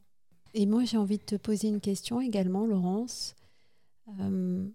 Et 0.53 0.65
moi, 0.65 0.85
j'ai 0.85 0.97
envie 0.97 1.17
de 1.17 1.23
te 1.23 1.35
poser 1.35 1.67
une 1.67 1.81
question 1.81 2.21
également, 2.21 2.65
Laurence. 2.65 3.35
Euh, 4.19 4.65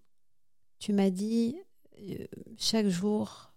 tu 0.79 0.93
m'as 0.93 1.11
dit 1.11 1.57
euh, 2.01 2.27
chaque 2.59 2.89
jour 2.89 3.53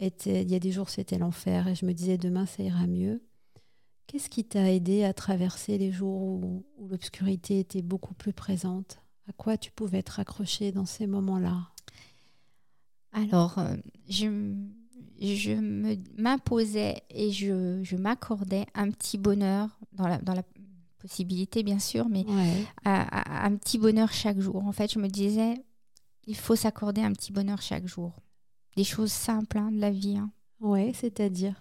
était, 0.00 0.42
il 0.42 0.50
y 0.50 0.54
a 0.54 0.58
des 0.58 0.72
jours 0.72 0.88
c'était 0.88 1.18
l'enfer 1.18 1.68
et 1.68 1.74
je 1.74 1.84
me 1.84 1.92
disais 1.92 2.16
demain 2.16 2.46
ça 2.46 2.62
ira 2.62 2.86
mieux. 2.86 3.22
Qu'est-ce 4.12 4.28
qui 4.28 4.44
t'a 4.44 4.70
aidé 4.70 5.04
à 5.04 5.14
traverser 5.14 5.78
les 5.78 5.90
jours 5.90 6.20
où, 6.20 6.66
l'obscurité 6.90 7.60
était 7.60 7.80
beaucoup 7.80 8.12
plus 8.12 8.34
présente? 8.34 9.00
À 9.26 9.32
quoi 9.32 9.56
tu 9.56 9.70
pouvais 9.70 10.00
être 10.00 10.20
accroché 10.20 10.70
dans 10.70 10.84
ces 10.84 11.06
moments-là? 11.06 11.70
Alors, 13.12 13.58
euh, 13.58 13.74
je 14.10 14.54
je 15.18 15.52
m'imposais 16.20 16.96
et 17.08 17.30
je, 17.30 17.80
je 17.82 17.96
m'accordais 17.96 18.66
un 18.74 18.90
petit 18.90 19.16
bonheur 19.16 19.78
dans 19.92 20.08
la, 20.08 20.18
dans 20.18 20.34
la 20.34 20.42
possibilité 20.98 21.62
bien 21.62 21.78
sûr, 21.78 22.08
mais 22.10 22.26
un 22.84 23.56
petit 23.56 23.78
bonheur 23.78 24.12
chaque 24.12 24.40
jour. 24.40 24.66
En 24.66 24.72
fait, 24.72 24.92
je 24.92 24.98
me 24.98 25.08
disais, 25.08 25.54
il 26.26 26.36
faut 26.36 26.56
s'accorder 26.56 27.00
un 27.00 27.12
petit 27.12 27.32
bonheur 27.32 27.62
chaque 27.62 27.86
jour. 27.86 28.12
Des 28.76 28.84
choses 28.84 29.12
simples 29.12 29.56
hein, 29.56 29.70
de 29.72 29.80
la 29.80 29.90
vie. 29.90 30.18
Hein. 30.18 30.30
Ouais, 30.60 30.92
c'est-à-dire? 30.94 31.54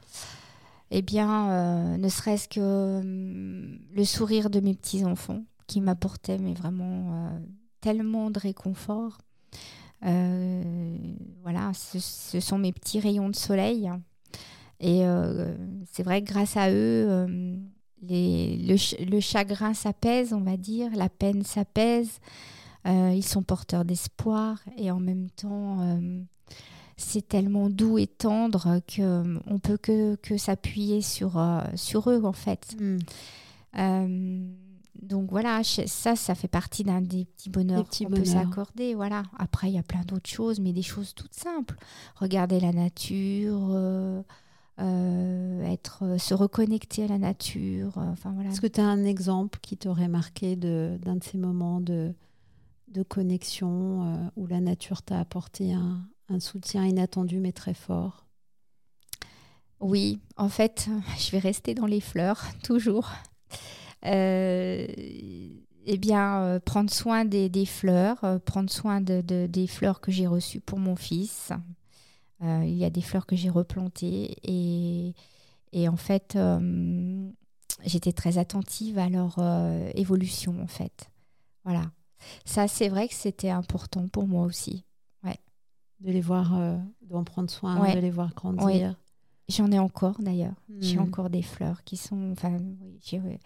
Eh 0.93 1.01
bien, 1.01 1.49
euh, 1.49 1.97
ne 1.97 2.09
serait-ce 2.09 2.49
que 2.49 2.99
hum, 2.99 3.79
le 3.95 4.03
sourire 4.03 4.49
de 4.49 4.59
mes 4.59 4.75
petits-enfants 4.75 5.43
qui 5.65 5.79
m'apportaient 5.79 6.37
mais 6.37 6.53
vraiment 6.53 7.13
euh, 7.13 7.39
tellement 7.79 8.29
de 8.29 8.39
réconfort. 8.39 9.19
Euh, 10.05 10.97
voilà, 11.43 11.71
ce, 11.73 12.39
sont 12.41 12.57
mes 12.57 12.73
petits 12.73 12.99
rayons 12.99 13.29
de 13.29 13.35
soleil. 13.35 13.89
Et 14.81 15.03
c'est 15.91 16.01
vrai 16.01 16.23
que 16.23 16.27
grâce 16.33 16.57
à 16.57 16.71
eux, 16.71 17.29
les, 18.01 18.57
le, 18.57 19.19
chagrin 19.19 19.75
s'apaise, 19.75 20.33
on 20.33 20.41
va 20.41 20.57
dire, 20.57 20.89
la 20.95 21.07
peine 21.07 21.43
s'apaise. 21.43 22.19
ils 22.87 23.23
sont 23.23 23.43
porteurs 23.43 23.85
d'espoir 23.85 24.57
et 24.77 24.89
en 24.89 24.99
même 24.99 25.29
temps, 25.29 25.99
c'est 26.97 27.27
tellement 27.27 27.69
doux 27.69 27.97
et 27.97 28.07
tendre 28.07 28.81
qu'on 28.93 29.39
on 29.47 29.59
peut 29.59 29.77
que, 29.77 30.15
que 30.15 30.37
s'appuyer 30.37 31.01
sur, 31.01 31.41
sur 31.75 32.09
eux, 32.09 32.23
en 32.23 32.33
fait. 32.33 32.75
Mm 32.79 32.99
donc 35.01 35.31
voilà, 35.31 35.61
ça, 35.63 36.15
ça 36.15 36.35
fait 36.35 36.47
partie 36.47 36.83
d'un 36.83 37.01
des 37.01 37.25
petits 37.25 37.49
bonheurs 37.49 37.87
qu'on 37.89 38.09
peut 38.09 38.25
s'accorder. 38.25 38.93
Voilà. 38.93 39.23
Après, 39.37 39.69
il 39.69 39.73
y 39.73 39.79
a 39.79 39.83
plein 39.83 40.01
d'autres 40.01 40.29
choses, 40.29 40.59
mais 40.59 40.73
des 40.73 40.83
choses 40.83 41.13
toutes 41.15 41.33
simples. 41.33 41.75
Regarder 42.15 42.59
la 42.59 42.71
nature, 42.71 43.69
euh, 43.71 44.21
euh, 44.79 45.63
être, 45.63 46.03
euh, 46.03 46.17
se 46.19 46.35
reconnecter 46.35 47.05
à 47.05 47.07
la 47.07 47.17
nature. 47.17 47.93
enfin 47.97 48.31
voilà. 48.31 48.51
Est-ce 48.51 48.61
que 48.61 48.67
tu 48.67 48.79
as 48.79 48.85
un 48.85 49.03
exemple 49.03 49.59
qui 49.61 49.75
t'aurait 49.75 50.07
marqué 50.07 50.55
d'un 50.55 51.15
de, 51.15 51.23
ces 51.23 51.39
moments 51.39 51.81
de, 51.81 52.13
de 52.89 53.01
connexion 53.01 54.29
où 54.35 54.45
la 54.45 54.59
nature 54.59 55.01
t'a 55.01 55.19
apporté 55.19 55.73
un, 55.73 56.05
un 56.31 56.39
soutien 56.39 56.85
inattendu 56.85 57.39
mais 57.39 57.51
très 57.51 57.73
fort 57.73 58.25
Oui, 59.79 60.19
en 60.37 60.49
fait, 60.49 60.89
je 61.19 61.31
vais 61.31 61.39
rester 61.39 61.73
dans 61.73 61.85
les 61.85 62.01
fleurs, 62.01 62.43
toujours. 62.63 63.11
Euh, 64.05 64.87
eh 65.85 65.97
bien, 65.97 66.41
euh, 66.41 66.59
prendre 66.59 66.89
soin 66.91 67.25
des, 67.25 67.65
fleurs, 67.65 68.23
euh, 68.23 68.39
prendre 68.39 68.69
soin 68.69 69.01
de, 69.01 69.21
des 69.21 69.67
fleurs 69.67 69.99
que 70.01 70.11
j'ai 70.11 70.27
reçues 70.27 70.59
pour 70.59 70.79
mon 70.79 70.95
fils. 70.95 71.51
il 72.41 72.75
y 72.75 72.85
a 72.85 72.89
des 72.89 73.01
fleurs 73.01 73.25
que 73.25 73.35
j'ai 73.35 73.49
replantées 73.49 74.35
et, 74.43 75.13
et 75.73 75.87
en 75.87 75.97
fait, 75.97 76.37
j'étais 77.85 78.13
très 78.13 78.37
attentive 78.37 78.97
à 78.97 79.09
leur 79.09 79.37
évolution 79.95 80.59
en 80.61 80.67
fait. 80.67 81.09
Voilà. 81.63 81.91
Ça, 82.45 82.67
c'est 82.67 82.89
vrai 82.89 83.07
que 83.07 83.15
c'était 83.15 83.49
important 83.49 84.07
pour 84.07 84.27
moi 84.27 84.45
aussi. 84.45 84.85
Ouais. 86.01 86.07
De 86.07 86.11
les 86.11 86.21
voir, 86.21 86.57
d'en 87.01 87.23
prendre 87.23 87.49
soin, 87.49 87.93
de 87.93 87.99
les 87.99 88.09
voir 88.09 88.33
grandir. 88.33 88.95
J'en 89.49 89.71
ai 89.71 89.79
encore 89.79 90.21
d'ailleurs. 90.21 90.55
J'ai 90.79 90.97
hmm. 90.97 91.03
encore 91.03 91.29
des 91.29 91.41
fleurs 91.41 91.83
qui 91.83 91.97
sont. 91.97 92.31
Enfin, 92.31 92.57
oui, 93.13 93.39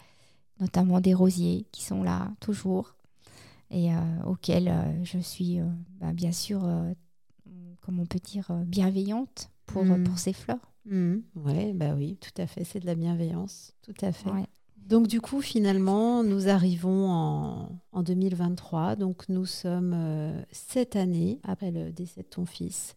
notamment 0.60 1.00
des 1.00 1.14
rosiers 1.14 1.66
qui 1.72 1.82
sont 1.82 2.02
là 2.02 2.30
toujours 2.40 2.96
et 3.70 3.92
euh, 3.92 4.22
auxquels 4.24 4.68
euh, 4.68 5.04
je 5.04 5.18
suis 5.18 5.60
euh, 5.60 5.66
bah, 6.00 6.12
bien 6.12 6.32
sûr, 6.32 6.60
comme 7.80 8.00
on 8.00 8.06
peut 8.06 8.18
dire, 8.18 8.50
bienveillante 8.64 9.50
pour, 9.66 9.84
pour 10.04 10.18
ces 10.18 10.32
fleurs. 10.32 10.72
Mm. 10.86 11.16
Oui, 11.34 11.72
bah 11.72 11.94
oui, 11.96 12.16
tout 12.20 12.40
à 12.40 12.46
fait, 12.46 12.64
c'est 12.64 12.80
de 12.80 12.86
la 12.86 12.94
bienveillance, 12.94 13.74
tout 13.82 13.94
à 14.02 14.12
fait. 14.12 14.30
Donc 14.86 15.08
du 15.08 15.20
coup, 15.20 15.40
finalement, 15.40 16.22
nous 16.22 16.48
arrivons 16.48 17.10
en, 17.10 17.68
en 17.92 18.02
2023. 18.02 18.94
Donc 18.94 19.28
nous 19.28 19.44
sommes 19.44 19.92
euh, 19.96 20.40
sept 20.52 20.94
années 20.94 21.40
après 21.42 21.72
le 21.72 21.90
décès 21.90 22.22
de 22.22 22.26
ton 22.26 22.46
fils. 22.46 22.94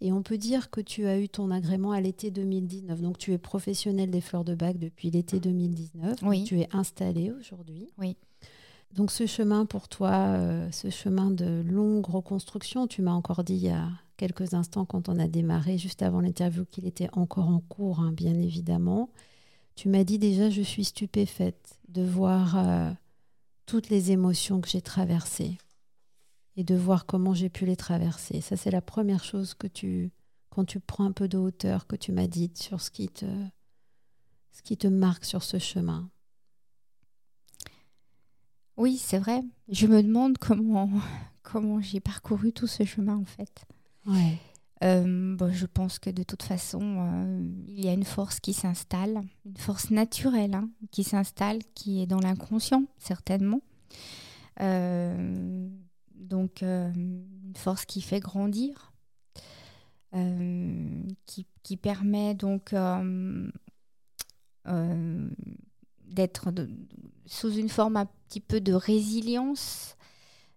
Et 0.00 0.12
on 0.12 0.22
peut 0.22 0.38
dire 0.38 0.70
que 0.70 0.80
tu 0.80 1.06
as 1.06 1.18
eu 1.18 1.28
ton 1.28 1.50
agrément 1.50 1.92
à 1.92 2.00
l'été 2.00 2.30
2019. 2.30 3.02
Donc 3.02 3.18
tu 3.18 3.32
es 3.32 3.38
professionnel 3.38 4.10
des 4.10 4.22
fleurs 4.22 4.44
de 4.44 4.54
bac 4.54 4.78
depuis 4.78 5.10
l'été 5.10 5.38
2019. 5.38 6.20
Oui. 6.22 6.44
Tu 6.44 6.60
es 6.60 6.68
installé 6.72 7.30
aujourd'hui. 7.32 7.90
Oui. 7.98 8.16
Donc 8.94 9.10
ce 9.10 9.26
chemin 9.26 9.66
pour 9.66 9.88
toi, 9.88 10.12
euh, 10.12 10.70
ce 10.70 10.88
chemin 10.88 11.30
de 11.30 11.62
longue 11.66 12.06
reconstruction, 12.06 12.86
tu 12.86 13.02
m'as 13.02 13.12
encore 13.12 13.44
dit 13.44 13.56
il 13.56 13.64
y 13.64 13.68
a 13.68 13.90
quelques 14.16 14.54
instants 14.54 14.86
quand 14.86 15.10
on 15.10 15.18
a 15.18 15.28
démarré, 15.28 15.76
juste 15.76 16.00
avant 16.00 16.20
l'interview, 16.20 16.64
qu'il 16.64 16.86
était 16.86 17.10
encore 17.12 17.48
en 17.50 17.60
cours, 17.60 18.00
hein, 18.00 18.12
bien 18.12 18.38
évidemment. 18.38 19.10
Tu 19.76 19.90
m'as 19.90 20.04
dit 20.04 20.18
déjà, 20.18 20.48
je 20.48 20.62
suis 20.62 20.86
stupéfaite 20.86 21.78
de 21.88 22.02
voir 22.02 22.56
euh, 22.56 22.90
toutes 23.66 23.90
les 23.90 24.10
émotions 24.10 24.60
que 24.62 24.68
j'ai 24.68 24.80
traversées 24.80 25.58
et 26.56 26.64
de 26.64 26.74
voir 26.74 27.04
comment 27.04 27.34
j'ai 27.34 27.50
pu 27.50 27.66
les 27.66 27.76
traverser. 27.76 28.40
Ça, 28.40 28.56
c'est 28.56 28.70
la 28.70 28.80
première 28.80 29.22
chose 29.22 29.52
que 29.52 29.66
tu, 29.66 30.10
quand 30.48 30.64
tu 30.64 30.80
prends 30.80 31.04
un 31.04 31.12
peu 31.12 31.28
de 31.28 31.36
hauteur, 31.36 31.86
que 31.86 31.94
tu 31.94 32.10
m'as 32.10 32.26
dit 32.26 32.50
sur 32.54 32.80
ce 32.80 32.90
qui 32.90 33.08
te, 33.08 33.26
ce 34.52 34.62
qui 34.62 34.78
te 34.78 34.86
marque 34.86 35.26
sur 35.26 35.42
ce 35.42 35.58
chemin. 35.58 36.10
Oui, 38.78 38.96
c'est 38.96 39.18
vrai. 39.18 39.42
Je 39.68 39.86
me 39.86 40.02
demande 40.02 40.38
comment, 40.38 40.90
comment 41.42 41.82
j'ai 41.82 42.00
parcouru 42.00 42.52
tout 42.52 42.66
ce 42.66 42.84
chemin 42.84 43.16
en 43.16 43.26
fait. 43.26 43.66
Ouais. 44.06 44.38
Euh, 44.84 45.36
je 45.52 45.66
pense 45.66 45.98
que 45.98 46.10
de 46.10 46.22
toute 46.22 46.42
façon, 46.42 46.80
euh, 46.82 47.40
il 47.68 47.84
y 47.84 47.88
a 47.88 47.92
une 47.92 48.04
force 48.04 48.40
qui 48.40 48.52
s'installe, 48.52 49.22
une 49.46 49.56
force 49.56 49.90
naturelle 49.90 50.54
hein, 50.54 50.68
qui 50.90 51.02
s'installe, 51.02 51.60
qui 51.74 52.02
est 52.02 52.06
dans 52.06 52.20
l'inconscient, 52.20 52.84
certainement. 52.98 53.62
Euh, 54.60 55.68
donc, 56.14 56.62
une 56.62 57.54
force 57.56 57.84
qui 57.86 58.02
fait 58.02 58.20
grandir, 58.20 58.92
qui, 61.26 61.76
permet 61.76 62.34
donc 62.34 62.74
d'être 66.06 66.48
sous 67.26 67.52
une 67.52 67.68
forme 67.68 67.96
un 67.96 68.06
petit 68.28 68.40
peu 68.40 68.60
de 68.60 68.72
résilience 68.72 69.96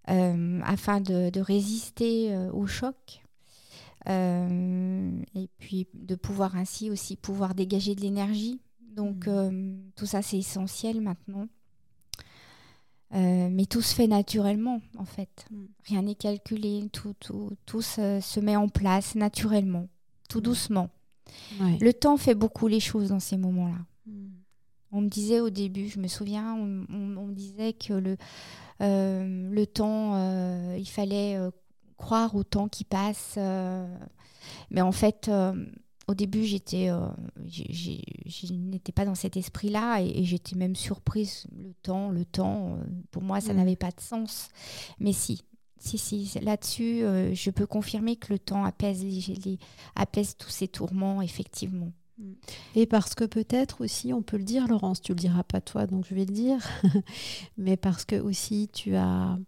afin 0.06 1.02
de 1.02 1.40
résister 1.40 2.36
au 2.54 2.66
choc. 2.68 3.22
Euh, 4.10 5.12
et 5.36 5.48
puis 5.60 5.88
de 5.94 6.16
pouvoir 6.16 6.56
ainsi 6.56 6.90
aussi 6.90 7.16
pouvoir 7.16 7.54
dégager 7.54 7.94
de 7.96 8.02
l'énergie 8.02 8.60
Donc 8.96 9.28
Mm. 9.28 9.30
euh, 9.30 9.74
tout 9.96 10.06
ça, 10.08 10.22
c'est 10.22 10.38
essentiel 10.40 11.00
maintenant. 11.02 11.48
Euh, 13.16 13.50
mais 13.52 13.66
tout 13.66 13.82
se 13.82 13.96
fait 13.96 14.08
naturellement, 14.08 14.82
en 14.98 15.06
fait. 15.06 15.46
Mm. 15.50 15.66
Rien 15.86 16.02
n'est 16.04 16.16
calculé, 16.16 16.88
tout, 16.92 17.14
tout, 17.20 17.52
tout 17.66 17.82
se, 17.82 18.20
se 18.22 18.40
met 18.40 18.56
en 18.56 18.68
place 18.70 19.16
naturellement, 19.16 19.88
tout 20.28 20.40
Mm. 20.40 20.44
doucement. 20.44 20.90
Ouais. 21.60 21.78
Le 21.80 21.94
temps 21.94 22.18
fait 22.18 22.36
beaucoup 22.36 22.68
les 22.68 22.80
choses 22.80 23.10
dans 23.10 23.20
ces 23.20 23.38
moments-là. 23.38 23.80
Mm. 24.06 24.28
On 24.92 25.02
me 25.02 25.08
disait 25.10 25.40
au 25.40 25.50
début, 25.50 25.88
je 25.88 26.00
me 26.00 26.08
souviens, 26.08 26.54
on, 26.56 26.86
on- 26.92 27.18
on 27.18 27.26
me 27.28 27.34
disait 27.34 27.74
que 27.74 27.94
le, 27.94 28.18
euh, 28.82 29.50
le 29.52 29.66
temps, 29.68 30.14
euh, 30.16 30.76
il 30.80 30.88
fallait 30.88 31.38
croire 32.00 32.34
au 32.36 32.44
temps 32.44 32.68
qui 32.68 32.84
passe. 32.86 33.36
euh, 33.38 33.86
mais 34.72 34.82
en 34.82 34.92
fait, 34.92 35.28
euh, 35.28 35.54
au 36.08 36.16
début, 36.16 36.44
j'étais, 36.44 36.90
euh, 36.90 37.08
je 37.46 38.54
n'étais 38.54 38.92
pas 38.92 39.06
dans 39.06 39.14
cet 39.16 39.38
esprit-là 39.38 40.02
et, 40.02 40.20
et 40.20 40.24
j'étais 40.24 40.56
même 40.56 40.76
surprise. 40.76 41.46
Le 41.56 41.74
temps, 41.84 42.10
le 42.10 42.26
temps, 42.26 42.80
pour 43.12 43.22
moi, 43.22 43.42
ça 43.42 43.54
Mm. 43.54 43.58
n'avait 43.58 43.76
pas 43.76 43.92
de 43.92 44.02
sens. 44.02 44.50
Mais 45.00 45.14
si. 45.14 45.44
Si, 45.82 45.98
si, 45.98 46.30
là-dessus, 46.42 47.04
euh, 47.04 47.34
je 47.34 47.52
peux 47.52 47.66
confirmer 47.66 48.18
que 48.18 48.34
le 48.34 48.40
temps 48.40 48.66
apaise, 48.66 49.02
les, 49.02 49.34
les- 49.46 49.60
apaise 49.96 50.36
tous 50.36 50.50
ces 50.50 50.68
tourments, 50.68 51.22
effectivement. 51.22 51.94
Et 52.76 52.86
parce 52.86 53.16
que 53.16 53.24
peut-être 53.24 53.80
aussi, 53.80 54.12
on 54.12 54.22
peut 54.22 54.36
le 54.38 54.44
dire, 54.44 54.68
Laurence, 54.68 55.00
tu 55.00 55.14
le 55.14 55.20
diras 55.20 55.44
pas 55.44 55.62
toi, 55.62 55.88
donc 55.88 56.06
je 56.10 56.16
vais 56.16 56.26
le 56.26 56.34
dire, 56.34 56.60
mais 57.58 57.78
parce 57.78 58.04
que 58.04 58.20
aussi 58.20 58.68
tu 58.74 58.94
as 58.98 59.40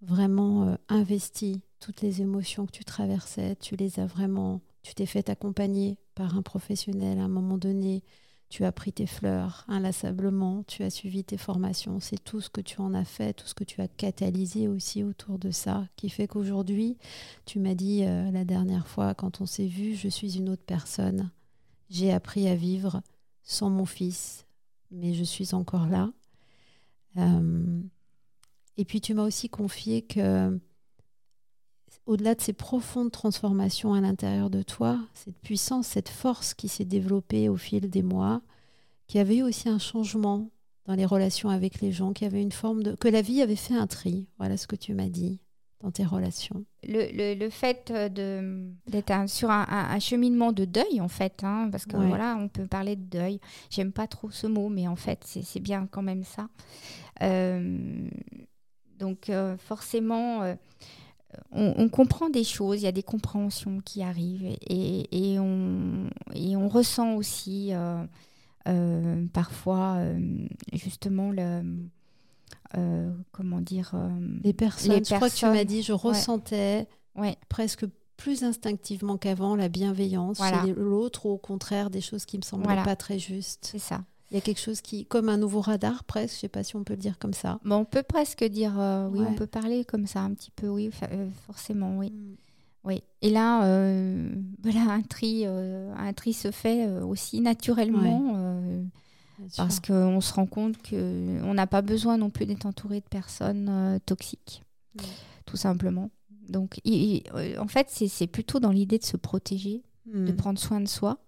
vraiment 0.00 0.66
euh, 0.68 0.76
investi 0.88 1.60
toutes 1.80 2.00
les 2.00 2.22
émotions 2.22 2.66
que 2.66 2.72
tu 2.72 2.84
traversais, 2.84 3.56
tu 3.56 3.76
les 3.76 4.00
as 4.00 4.06
vraiment, 4.06 4.60
tu 4.82 4.94
t'es 4.94 5.06
fait 5.06 5.28
accompagner 5.28 5.98
par 6.14 6.36
un 6.36 6.42
professionnel 6.42 7.18
à 7.18 7.24
un 7.24 7.28
moment 7.28 7.58
donné, 7.58 8.02
tu 8.48 8.64
as 8.64 8.72
pris 8.72 8.92
tes 8.92 9.06
fleurs 9.06 9.64
inlassablement, 9.68 10.62
tu 10.64 10.82
as 10.82 10.90
suivi 10.90 11.24
tes 11.24 11.36
formations, 11.36 12.00
c'est 12.00 12.22
tout 12.22 12.40
ce 12.40 12.48
que 12.48 12.60
tu 12.60 12.80
en 12.80 12.94
as 12.94 13.04
fait, 13.04 13.34
tout 13.34 13.46
ce 13.46 13.54
que 13.54 13.64
tu 13.64 13.80
as 13.80 13.88
catalysé 13.88 14.68
aussi 14.68 15.02
autour 15.02 15.38
de 15.38 15.50
ça, 15.50 15.88
qui 15.96 16.08
fait 16.08 16.28
qu'aujourd'hui, 16.28 16.96
tu 17.44 17.58
m'as 17.58 17.74
dit 17.74 18.04
euh, 18.04 18.30
la 18.30 18.44
dernière 18.44 18.86
fois 18.86 19.14
quand 19.14 19.40
on 19.40 19.46
s'est 19.46 19.66
vu, 19.66 19.94
je 19.94 20.08
suis 20.08 20.36
une 20.36 20.48
autre 20.48 20.64
personne. 20.64 21.30
J'ai 21.90 22.12
appris 22.12 22.48
à 22.48 22.54
vivre 22.54 23.02
sans 23.42 23.70
mon 23.70 23.84
fils, 23.84 24.46
mais 24.90 25.14
je 25.14 25.24
suis 25.24 25.54
encore 25.54 25.88
là. 25.88 26.12
Euh, 27.16 27.80
et 28.76 28.84
puis 28.84 29.00
tu 29.00 29.14
m'as 29.14 29.24
aussi 29.24 29.48
confié 29.48 30.02
que, 30.02 30.58
au-delà 32.06 32.34
de 32.34 32.40
ces 32.40 32.52
profondes 32.52 33.10
transformations 33.10 33.92
à 33.94 34.00
l'intérieur 34.00 34.48
de 34.50 34.62
toi, 34.62 34.98
cette 35.14 35.38
puissance, 35.38 35.86
cette 35.88 36.08
force 36.08 36.54
qui 36.54 36.68
s'est 36.68 36.84
développée 36.84 37.48
au 37.48 37.56
fil 37.56 37.90
des 37.90 38.02
mois, 38.02 38.40
qui 39.08 39.18
avait 39.18 39.36
eu 39.38 39.42
aussi 39.42 39.68
un 39.68 39.78
changement 39.78 40.48
dans 40.86 40.94
les 40.94 41.04
relations 41.04 41.48
avec 41.50 41.80
les 41.80 41.90
gens, 41.92 42.12
qui 42.12 42.24
avait 42.24 42.42
une 42.42 42.52
forme 42.52 42.82
de... 42.82 42.94
que 42.94 43.08
la 43.08 43.22
vie 43.22 43.42
avait 43.42 43.56
fait 43.56 43.74
un 43.74 43.86
tri. 43.88 44.28
Voilà 44.38 44.56
ce 44.56 44.66
que 44.68 44.76
tu 44.76 44.94
m'as 44.94 45.08
dit 45.08 45.40
dans 45.82 45.90
tes 45.90 46.04
relations. 46.04 46.64
le, 46.88 47.10
le, 47.12 47.34
le 47.38 47.50
fait 47.50 47.90
euh, 47.90 48.08
d'être 48.86 49.10
un- 49.10 49.26
sur 49.26 49.50
un, 49.50 49.66
un- 49.68 49.90
un 49.94 49.98
cheminement 49.98 50.52
de 50.52 50.64
deuil 50.64 51.00
en 51.02 51.08
fait 51.08 51.42
hein, 51.44 51.68
parce 51.70 51.84
que 51.86 51.96
Ouais. 51.96 52.08
voilà 52.08 52.36
on 52.40 52.48
peut 52.48 52.66
parler 52.66 52.96
de 52.96 53.02
deuil 53.02 53.40
j'aime 53.68 53.92
pas 53.92 54.06
trop 54.06 54.30
ce 54.30 54.46
mot 54.46 54.70
mais 54.70 54.88
en 54.88 54.96
fait 54.96 55.18
c'est 55.24 55.42
c'est 55.42 55.60
bien 55.60 55.86
quand 55.90 56.02
même 56.02 56.24
ça 56.24 56.48
Euh, 57.22 58.08
donc 58.98 59.28
euh, 59.28 59.56
forcément 59.58 60.42
euh, 60.42 60.54
on, 61.52 61.74
on 61.76 61.88
comprend 61.88 62.28
des 62.30 62.44
choses 62.44 62.80
il 62.80 62.84
y 62.84 62.88
a 62.88 62.92
des 62.92 63.02
compréhensions 63.02 63.80
qui 63.84 64.02
arrivent 64.02 64.44
et, 64.68 65.32
et 65.32 65.38
on 65.38 66.08
et 66.34 66.56
on 66.56 66.68
ressent 66.68 67.14
aussi 67.14 67.72
euh, 67.72 68.02
euh, 68.68 69.24
parfois 69.32 69.96
euh, 69.98 70.18
justement 70.72 71.30
le 71.30 71.62
euh, 72.76 73.12
comment 73.32 73.60
dire 73.60 73.92
Les 74.42 74.52
personnes, 74.52 74.92
Les 74.98 75.04
je 75.04 75.14
crois 75.14 75.30
que 75.30 75.34
tu 75.36 75.46
m'as 75.46 75.64
dit, 75.64 75.82
je 75.82 75.92
ressentais 75.92 76.86
ouais 77.16 77.36
presque 77.48 77.86
plus 78.16 78.44
instinctivement 78.44 79.18
qu'avant 79.18 79.56
la 79.56 79.68
bienveillance 79.68 80.38
Voilà. 80.38 80.64
chez 80.64 80.72
l'autre 80.74 81.26
ou 81.26 81.30
au 81.30 81.38
contraire 81.38 81.90
des 81.90 82.00
choses 82.00 82.24
qui 82.24 82.38
me 82.38 82.42
semblaient 82.42 82.66
Voilà. 82.66 82.82
pas 82.82 82.96
très 82.96 83.18
justes. 83.18 83.68
c'est 83.70 83.78
ça 83.78 84.04
Il 84.30 84.34
y 84.34 84.38
a 84.38 84.40
quelque 84.40 84.60
chose 84.60 84.80
qui, 84.80 85.06
comme 85.06 85.28
un 85.28 85.36
nouveau 85.36 85.60
radar 85.60 86.02
presque, 86.04 86.34
je 86.34 86.40
sais 86.40 86.48
pas 86.48 86.64
si 86.64 86.74
on 86.74 86.82
peut 86.84 86.94
le 86.94 87.00
dire 87.00 87.18
comme 87.18 87.32
ça. 87.34 87.60
Bon, 87.64 87.76
on 87.76 87.84
peut 87.84 88.02
presque 88.02 88.42
dire, 88.44 88.74
euh, 88.78 89.08
oui, 89.08 89.20
Ouais. 89.20 89.26
on 89.30 89.34
peut 89.34 89.46
parler 89.46 89.84
comme 89.84 90.06
ça 90.06 90.20
un 90.20 90.34
petit 90.34 90.50
peu, 90.50 90.68
oui, 90.68 90.90
euh, 91.12 91.28
forcément, 91.46 91.96
oui. 91.98 92.12
oui. 92.84 93.02
Et 93.22 93.30
là, 93.30 93.64
euh, 93.66 94.28
voilà, 94.62 94.92
un 94.92 95.02
tri, 95.02 95.42
euh, 95.46 95.94
un 95.96 96.12
tri 96.12 96.32
se 96.32 96.50
fait 96.50 96.88
aussi 97.02 97.40
naturellement 97.40 98.62
parce 99.56 99.80
qu'on 99.80 100.20
se 100.20 100.32
rend 100.32 100.46
compte 100.46 100.76
qu'on 100.88 101.54
n'a 101.54 101.66
pas 101.66 101.82
besoin 101.82 102.16
non 102.16 102.30
plus 102.30 102.46
d'être 102.46 102.66
entouré 102.66 103.00
de 103.00 103.06
personnes 103.08 104.00
toxiques, 104.06 104.62
Mm. 104.96 105.00
tout 105.44 105.56
simplement. 105.58 106.10
Donc, 106.48 106.80
il- 106.84 107.22
il- 107.34 107.58
en 107.58 107.68
fait, 107.68 107.88
c'est 107.90 108.26
plutôt 108.26 108.60
dans 108.60 108.70
l'idée 108.70 108.98
de 108.98 109.04
se 109.04 109.16
protéger, 109.16 109.82
de 110.06 110.32
Mm. 110.32 110.36
prendre 110.36 110.58
soin 110.58 110.80
de 110.80 110.88
soi. 110.88 111.18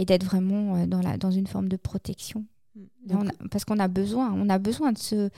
Et 0.00 0.04
d'être 0.04 0.24
vraiment 0.24 0.76
euh, 0.76 0.86
dans, 0.86 1.00
la, 1.02 1.16
dans 1.18 1.30
une 1.30 1.46
forme 1.46 1.68
de 1.68 1.76
protection. 1.76 2.46
Mm. 2.74 2.80
Et 3.10 3.14
on 3.14 3.26
a- 3.28 3.48
parce 3.50 3.64
qu'on 3.64 3.78
a 3.78 3.88
besoin, 3.88 4.32
on 4.32 4.48
a 4.48 4.58
besoin 4.58 4.92
de 4.92 4.98
se. 4.98 5.30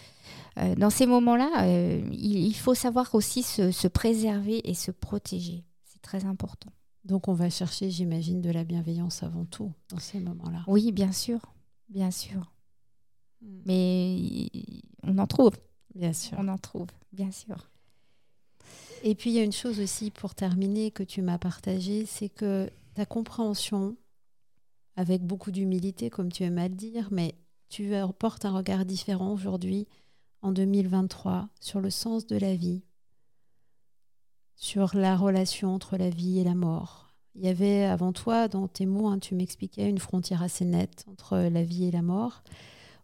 euh, 0.58 0.74
dans 0.76 0.90
ces 0.90 1.06
moments-là, 1.06 1.50
euh, 1.64 2.00
il, 2.12 2.36
il 2.46 2.54
faut 2.54 2.74
savoir 2.74 3.14
aussi 3.14 3.42
se, 3.42 3.70
se 3.72 3.88
préserver 3.88 4.60
et 4.68 4.74
se 4.74 4.90
protéger. 4.92 5.64
C'est 5.84 6.02
très 6.02 6.24
important. 6.24 6.70
Donc 7.04 7.26
on 7.28 7.34
va 7.34 7.50
chercher, 7.50 7.90
j'imagine, 7.90 8.40
de 8.40 8.50
la 8.50 8.62
bienveillance 8.64 9.22
avant 9.24 9.44
tout 9.44 9.72
dans 9.88 9.98
ces 9.98 10.20
moments-là. 10.20 10.62
Oui, 10.68 10.92
bien 10.92 11.10
sûr, 11.12 11.40
bien 11.88 12.10
sûr. 12.12 12.52
Mm. 13.42 13.46
Mais 13.66 14.48
on 15.02 15.18
en 15.18 15.26
trouve, 15.26 15.52
Bien 15.94 16.12
sûr. 16.12 16.36
on 16.40 16.46
en 16.48 16.58
trouve, 16.58 16.86
bien 17.12 17.30
sûr. 17.32 17.68
Et 19.04 19.14
puis 19.16 19.30
il 19.30 19.32
y 19.34 19.40
a 19.40 19.42
une 19.42 19.52
chose 19.52 19.80
aussi 19.80 20.10
pour 20.12 20.34
terminer 20.34 20.92
que 20.92 21.02
tu 21.02 21.22
m'as 21.22 21.38
partagée, 21.38 22.06
c'est 22.06 22.28
que 22.28 22.70
ta 22.94 23.04
compréhension, 23.04 23.96
avec 24.96 25.22
beaucoup 25.22 25.50
d'humilité, 25.50 26.10
comme 26.10 26.30
tu 26.30 26.42
aimes 26.44 26.58
à 26.58 26.68
le 26.68 26.74
dire, 26.74 27.08
mais 27.10 27.34
tu 27.68 27.92
portes 28.18 28.44
un 28.44 28.52
regard 28.52 28.84
différent 28.84 29.32
aujourd'hui, 29.32 29.86
en 30.42 30.52
2023, 30.52 31.48
sur 31.60 31.80
le 31.80 31.90
sens 31.90 32.26
de 32.26 32.36
la 32.36 32.54
vie, 32.54 32.82
sur 34.56 34.94
la 34.96 35.16
relation 35.16 35.74
entre 35.74 35.96
la 35.96 36.10
vie 36.10 36.38
et 36.38 36.44
la 36.44 36.54
mort. 36.54 37.14
Il 37.34 37.44
y 37.44 37.48
avait 37.48 37.84
avant 37.84 38.12
toi, 38.12 38.48
dans 38.48 38.68
tes 38.68 38.84
mots, 38.84 39.08
hein, 39.08 39.18
tu 39.18 39.34
m'expliquais 39.34 39.88
une 39.88 39.98
frontière 39.98 40.42
assez 40.42 40.64
nette 40.64 41.06
entre 41.10 41.38
la 41.38 41.62
vie 41.62 41.84
et 41.84 41.90
la 41.90 42.02
mort. 42.02 42.42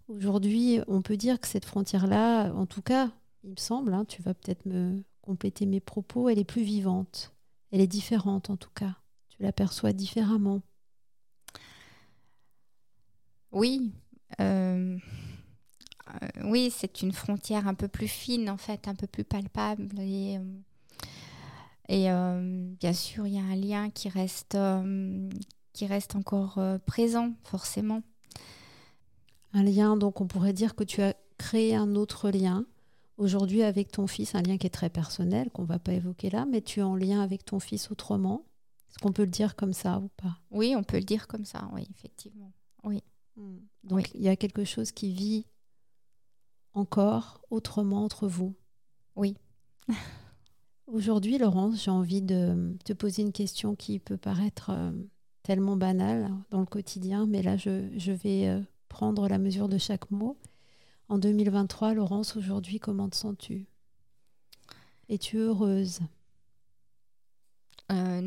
Aujourd'hui, 0.09 0.81
on 0.87 1.01
peut 1.01 1.17
dire 1.17 1.41
que 1.41 1.49
cette 1.49 1.65
frontière-là, 1.65 2.53
en 2.53 2.67
tout 2.67 2.83
cas, 2.83 3.11
il 3.45 3.51
me 3.51 3.57
semble, 3.57 3.95
hein, 3.95 4.05
tu 4.05 4.21
vas 4.21 4.35
peut-être 4.35 4.67
me 4.67 5.03
compléter 5.23 5.67
mes 5.67 5.81
propos, 5.81 6.29
elle 6.29 6.39
est 6.39 6.45
plus 6.45 6.63
vivante. 6.63 7.35
Elle 7.71 7.81
est 7.81 7.87
différente 7.87 8.51
en 8.51 8.57
tout 8.57 8.71
cas. 8.75 8.97
Tu 9.29 9.43
l'aperçois 9.43 9.93
différemment. 9.93 10.63
Oui, 13.53 13.93
euh, 14.41 14.99
oui, 16.45 16.73
c'est 16.75 17.03
une 17.03 17.13
frontière 17.13 17.67
un 17.67 17.75
peu 17.75 17.89
plus 17.89 18.09
fine 18.09 18.49
en 18.51 18.57
fait, 18.57 18.89
un 18.89 18.95
peu 18.95 19.07
plus 19.07 19.25
palpable 19.25 19.99
et, 19.99 20.39
euh, 20.39 20.61
et 21.89 22.11
euh, 22.11 22.75
bien 22.79 22.93
sûr 22.93 23.27
il 23.27 23.35
y 23.35 23.39
a 23.39 23.43
un 23.43 23.57
lien 23.57 23.91
qui 23.91 24.09
reste 24.09 24.57
qui 25.73 25.87
reste 25.87 26.17
encore 26.17 26.61
présent 26.87 27.33
forcément. 27.45 28.03
Un 29.55 29.63
lien, 29.63 29.97
donc 29.97 30.21
on 30.21 30.27
pourrait 30.27 30.53
dire 30.53 30.75
que 30.75 30.85
tu 30.85 31.01
as 31.01 31.15
créé 31.39 31.75
un 31.75 31.95
autre 31.95 32.31
lien 32.31 32.67
aujourd'hui 33.17 33.63
avec 33.63 33.91
ton 33.91 34.07
fils, 34.07 34.35
un 34.35 34.43
lien 34.43 34.59
qui 34.59 34.67
est 34.67 34.71
très 34.71 34.91
personnel, 34.91 35.51
qu'on 35.51 35.65
va 35.65 35.79
pas 35.79 35.95
évoquer 35.95 36.31
là, 36.31 36.47
mais 36.51 36.61
tu 36.61 36.81
es 36.81 36.83
en 36.83 36.97
lien 36.97 37.23
avec 37.23 37.45
ton 37.45 37.61
fils 37.61 37.91
autrement. 37.91 38.45
Est-ce 38.91 38.99
qu'on 38.99 39.13
peut 39.13 39.25
le 39.25 39.31
dire 39.31 39.57
comme 39.57 39.73
ça 39.73 39.99
ou 39.99 40.09
pas? 40.17 40.39
Oui, 40.51 40.75
on 40.77 40.83
peut 40.83 40.99
le 40.99 41.05
dire 41.05 41.27
comme 41.27 41.45
ça, 41.45 41.69
oui, 41.73 41.87
effectivement. 41.95 42.53
Donc 43.85 43.99
Oui. 43.99 44.03
il 44.15 44.23
y 44.23 44.29
a 44.29 44.37
quelque 44.37 44.65
chose 44.65 44.93
qui 44.93 45.13
vit 45.13 45.47
encore 46.73 47.41
autrement 47.51 48.05
entre 48.05 48.27
vous. 48.29 48.55
Oui. 49.17 49.37
Aujourd'hui, 50.87 51.39
Laurence, 51.39 51.85
j'ai 51.85 51.91
envie 51.91 52.23
de 52.23 52.77
te 52.85 52.93
poser 52.93 53.23
une 53.23 53.33
question 53.33 53.75
qui 53.75 53.99
peut 53.99 54.17
paraître 54.17 54.71
euh, 54.71 54.93
tellement 55.43 55.77
banale 55.77 56.31
dans 56.51 56.61
le 56.61 56.67
quotidien, 56.67 57.27
mais 57.27 57.43
là, 57.43 57.57
je, 57.57 57.89
je 57.97 58.13
vais 58.13 58.49
euh, 58.49 58.61
prendre 58.89 59.29
la 59.29 59.39
mesure 59.39 59.69
de 59.69 59.79
chaque 59.79 60.11
mot. 60.11 60.39
En 61.09 61.19
2023, 61.19 61.95
Laurence, 61.95 62.37
aujourd'hui, 62.37 62.79
comment 62.81 63.09
te 63.09 63.17
sens-tu? 63.17 63.67
Es-tu 65.09 65.39
heureuse? 65.39 66.01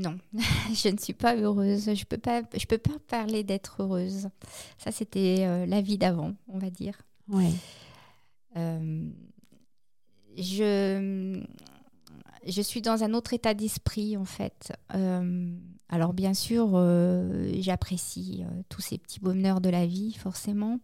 Non, 0.02 0.18
je 0.74 0.89
ne 0.89 0.97
suis 0.97 1.14
pas 1.14 1.36
heureuse. 1.36 1.93
Je 1.93 2.06
peux 2.06 2.18
pas, 2.18 2.41
je 2.58 2.66
peux 2.66 2.78
pas 2.78 2.97
parler 3.08 3.43
d'être 3.43 3.84
heureuse. 3.84 4.30
Ça, 4.78 4.91
c'était 4.91 5.38
euh, 5.41 5.66
la 5.66 5.82
vie 5.82 5.97
d'avant, 5.97 6.34
on 6.47 6.58
va 6.58 6.70
dire. 6.70 7.02
Oui. 7.28 7.56
Euh, 8.58 9.10
je, 10.38 11.41
je 12.47 12.62
suis 12.62 12.82
dans 12.82 13.04
un 13.04 13.14
autre 13.14 13.34
état 13.34 13.54
d'esprit 13.54 14.18
en 14.18 14.26
fait. 14.26 14.74
Euh, 14.95 15.56
alors 15.89 16.14
bien 16.14 16.34
sûr, 16.34 16.70
j'apprécie 17.60 18.43
tous 18.70 18.82
ces 18.82 18.97
petits 18.97 19.20
bonheurs 19.20 19.62
de 19.62 19.70
la 19.70 19.86
vie, 19.86 20.14
forcément. 20.14 20.80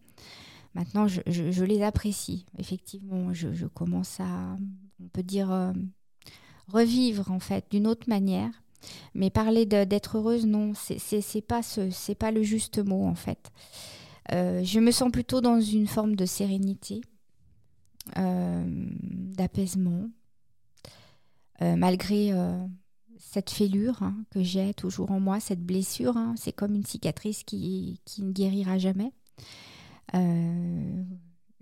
Maintenant, 0.74 1.08
je, 1.08 1.22
je, 1.26 1.64
les 1.64 1.82
apprécie. 1.82 2.44
Effectivement, 2.58 3.32
je, 3.32 3.52
je, 3.54 3.66
commence 3.66 4.20
à, 4.20 4.56
on 5.02 5.08
peut 5.08 5.22
dire, 5.22 5.72
revivre 6.68 7.30
en 7.30 7.40
fait 7.40 7.64
d'une 7.70 7.86
autre 7.86 8.08
manière. 8.08 8.50
Mais 9.14 9.30
parler 9.30 9.66
d'être 9.66 10.18
heureuse, 10.18 10.46
non, 10.46 10.72
c'est 10.74 11.46
pas 11.46 11.62
ce, 11.62 11.90
c'est 11.90 12.14
pas 12.14 12.30
le 12.30 12.42
juste 12.42 12.78
mot 12.78 13.06
en 13.06 13.14
fait. 13.14 13.50
je 14.30 14.78
me 14.80 14.90
sens 14.90 15.10
plutôt 15.10 15.40
dans 15.40 15.60
une 15.60 15.86
forme 15.86 16.16
de 16.16 16.26
sérénité, 16.26 17.00
d'apaisement, 18.16 20.08
euh, 21.60 21.74
malgré 21.74 22.32
euh, 22.32 22.66
cette 23.18 23.50
fêlure 23.50 24.02
hein, 24.02 24.14
que 24.30 24.42
j'ai 24.42 24.72
toujours 24.74 25.10
en 25.10 25.18
moi, 25.18 25.40
cette 25.40 25.64
blessure, 25.64 26.16
hein, 26.16 26.34
c'est 26.36 26.52
comme 26.52 26.74
une 26.74 26.84
cicatrice 26.84 27.42
qui, 27.42 28.00
ne 28.18 28.30
guérira 28.30 28.78
jamais. 28.78 29.12
Euh, 30.14 31.04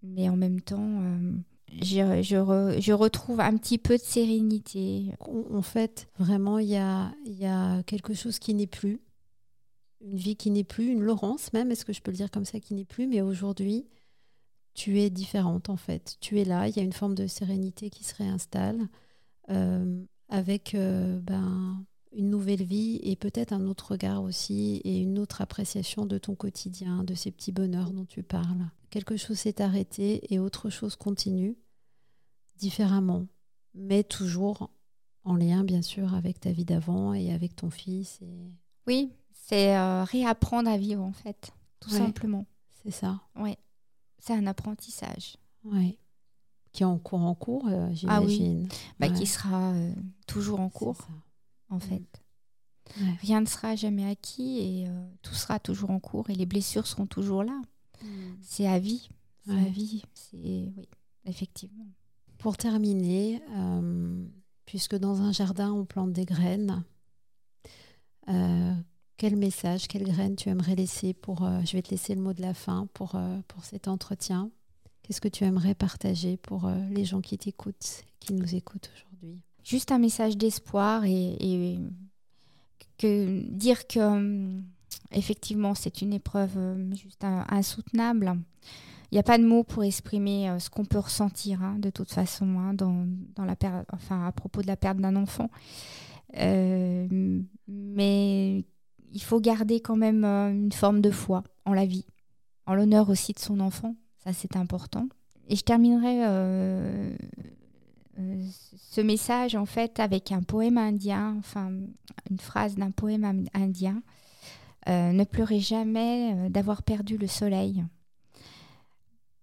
mais 0.03 0.29
en 0.29 0.37
même 0.37 0.61
temps, 0.61 1.03
je, 1.73 2.23
je, 2.23 2.77
je, 2.81 2.93
retrouve 2.93 3.41
un 3.41 3.57
petit 3.57 3.79
peu 3.79 3.97
de 3.97 4.03
sérénité. 4.03 5.13
En 5.21 5.63
fait, 5.63 6.09
vraiment, 6.19 6.59
il 6.59 6.69
y 6.69 6.77
a, 6.77 7.13
y 7.25 7.47
a 7.47 7.83
quelque 7.83 8.15
chose 8.15 8.39
qui 8.39 8.55
n'est 8.55 8.67
plus. 8.67 9.01
Une 10.01 10.17
vie 10.17 10.37
qui 10.37 10.51
n'est 10.51 10.65
plus, 10.65 10.89
une 10.89 11.03
Laurence 11.03 11.53
même, 11.53 11.71
est-ce 11.71 11.85
que 11.85 11.93
je 11.93 12.01
peux 12.01 12.11
le 12.11 12.17
dire 12.17 12.31
comme 12.31 12.45
ça, 12.45 12.61
qui 12.61 12.75
n'est 12.75 12.85
plus, 12.85 13.07
mais 13.07 13.23
aujourd'hui, 13.23 13.87
tu 14.75 15.01
es 15.01 15.11
différente 15.11 15.71
en 15.71 15.77
fait. 15.77 16.17
Tu 16.21 16.39
es 16.41 16.45
là, 16.45 16.69
il 16.69 16.77
y 16.77 16.81
a 16.81 16.83
une 16.83 16.93
forme 16.93 17.15
de 17.15 17.27
sérénité 17.27 17.91
qui 17.91 18.05
se 18.05 18.15
réinstalle. 18.15 18.89
Euh, 19.51 20.05
avec 20.29 20.75
euh, 20.75 21.21
ben, 21.21 21.85
une 22.17 22.31
nouvelle 22.31 22.63
vie 22.63 22.99
et 23.03 23.15
peut-être 23.15 23.53
un 23.53 23.67
autre 23.67 23.93
regard 23.93 24.23
aussi 24.23 24.81
et 24.85 24.99
une 24.99 25.19
autre 25.19 25.43
appréciation 25.43 26.07
de 26.07 26.19
ton 26.19 26.35
quotidien, 26.35 27.05
de 27.05 27.15
ces 27.15 27.31
petits 27.31 27.53
bonheurs 27.53 27.91
dont 27.91 28.07
tu 28.07 28.23
parles. 28.23 28.71
Quelque 28.91 29.17
chose 29.17 29.39
s'est 29.39 29.61
arrêté 29.61 30.33
et 30.33 30.39
autre 30.39 30.71
chose 30.71 30.97
continue 30.97 31.57
différemment, 32.57 33.27
mais 33.75 34.03
toujours 34.03 34.71
en 35.25 35.37
lien 35.37 35.63
bien 35.63 35.83
sûr 35.83 36.15
avec 36.15 36.41
ta 36.41 36.51
vie 36.53 36.65
d'avant 36.65 37.13
et 37.13 37.33
avec 37.33 37.55
ton 37.55 37.69
fils. 37.69 38.19
Et... 38.23 38.51
Oui, 38.87 39.13
c'est 39.33 39.77
euh, 39.77 40.05
réapprendre 40.05 40.71
à 40.71 40.79
vivre 40.79 41.03
en 41.03 41.13
fait, 41.13 41.53
tout 41.81 41.91
simplement. 41.91 42.47
C'est 42.83 42.93
ça. 42.93 43.21
Oui, 43.37 43.57
c'est 44.19 44.33
un 44.33 44.47
apprentissage. 44.47 45.37
Oui 45.65 45.99
qui 46.73 46.83
est 46.83 46.87
en 46.87 46.99
cours 46.99 47.23
en 47.23 47.35
cours, 47.35 47.67
euh, 47.69 47.89
j'imagine. 47.95 48.69
Ah 48.69 48.71
oui. 48.71 48.79
bah, 49.01 49.09
Qui 49.09 49.25
sera 49.25 49.73
euh, 49.73 49.95
toujours 50.27 50.61
en 50.61 50.69
cours, 50.69 51.09
en 51.69 51.79
fait. 51.79 52.23
Rien 53.21 53.41
ne 53.41 53.47
sera 53.47 53.75
jamais 53.75 54.09
acquis 54.09 54.59
et 54.59 54.89
euh, 54.89 55.07
tout 55.23 55.35
sera 55.35 55.59
toujours 55.59 55.91
en 55.91 55.99
cours 55.99 56.31
et 56.31 56.35
les 56.35 56.47
blessures 56.47 56.87
seront 56.87 57.07
toujours 57.07 57.43
là. 57.43 57.61
Mm. 58.03 58.07
C'est 58.41 58.67
à 58.67 58.79
vie. 58.79 59.09
C'est 59.45 59.53
à 59.53 59.65
vie. 59.65 60.03
C'est 60.15 60.73
oui, 60.77 60.89
effectivement. 61.25 61.87
Pour 62.39 62.57
terminer, 62.57 63.43
puisque 64.67 64.95
dans 64.95 65.21
un 65.23 65.33
jardin 65.33 65.73
on 65.73 65.85
plante 65.85 66.13
des 66.13 66.25
graines, 66.27 66.85
quel 69.17 69.37
message, 69.37 69.89
quelle 69.89 70.05
graine 70.05 70.37
tu 70.37 70.49
aimerais 70.49 70.77
laisser 70.77 71.15
pour 71.15 71.49
Je 71.65 71.73
vais 71.73 71.83
te 71.83 71.91
laisser 71.91 72.15
le 72.15 72.21
mot 72.21 72.35
de 72.35 72.43
la 72.43 72.55
fin 72.55 72.87
pour 72.93 73.19
pour 73.49 73.65
cet 73.65 73.89
entretien. 73.89 74.51
Qu'est-ce 75.07 75.21
que 75.21 75.29
tu 75.29 75.45
aimerais 75.45 75.77
partager 75.77 76.37
pour 76.37 76.67
euh, 76.67 76.75
les 76.91 77.05
gens 77.05 77.21
qui 77.21 77.39
t'écoutent, 77.39 78.03
qui 78.19 78.35
nous 78.35 78.57
écoutent 78.57 78.91
aujourd'hui? 78.93 79.41
Juste 79.67 79.91
un 79.91 79.99
message 79.99 80.37
d'espoir 80.37 81.05
et, 81.05 81.79
que 82.99 83.43
dire 83.51 83.87
que 83.87 83.99
hum, 83.99 84.63
effectivement 85.11 85.75
c'est 85.75 86.01
une 86.01 86.13
épreuve 86.13 86.57
hum, 86.57 86.95
juste 86.95 87.25
insoutenable. 87.25 88.35
Il 89.11 89.17
n'y 89.17 89.19
a 89.19 89.23
pas 89.23 89.39
de 89.39 89.45
mots 89.45 89.65
pour 89.65 89.85
exprimer 89.85 90.49
euh, 90.49 90.59
ce 90.59 90.71
qu'on 90.71 90.85
peut 90.85 90.99
ressentir 90.99 91.63
hein, 91.63 91.77
de 91.79 91.91
toute 91.91 92.13
façon 92.13 92.59
hein, 92.59 92.75
dans, 92.75 93.07
enfin, 93.93 94.27
à 94.27 94.33
propos 94.33 94.63
de 94.63 94.67
la 94.67 94.77
perte 94.77 94.99
d'un 94.99 95.17
enfant. 95.17 95.51
Euh, 96.37 97.41
mais 97.69 98.65
il 99.13 99.23
faut 99.23 99.41
garder 99.41 99.81
quand 99.81 99.97
même 99.97 100.25
une 100.25 100.73
forme 100.73 101.01
de 101.01 101.11
foi 101.11 101.43
en 101.65 101.73
la 101.73 101.87
vie, 101.87 102.07
en 102.67 102.75
l'honneur 102.75 103.09
aussi 103.11 103.33
de 103.33 103.39
son 103.39 103.61
enfant, 103.61 103.97
ça, 104.27 104.33
c'est 104.33 104.57
important. 104.57 105.09
Et 105.49 105.55
je 105.55 105.63
terminerai 105.63 106.25
euh, 106.25 106.29
euh, 106.29 107.17
ce 108.17 109.01
message, 109.01 109.55
en 109.55 109.67
fait, 109.67 110.01
avec 110.01 110.33
un 110.33 110.43
poème 110.43 110.79
indien, 110.79 111.37
enfin, 111.39 111.71
une 112.31 112.39
phrase 112.39 112.77
d'un 112.77 112.91
poème 112.91 113.47
indien. 113.55 114.03
Euh, 114.89 115.13
ne 115.13 115.25
pleurez 115.25 115.61
jamais 115.61 116.49
d'avoir 116.49 116.83
perdu 116.83 117.19
le 117.19 117.27
soleil. 117.27 117.85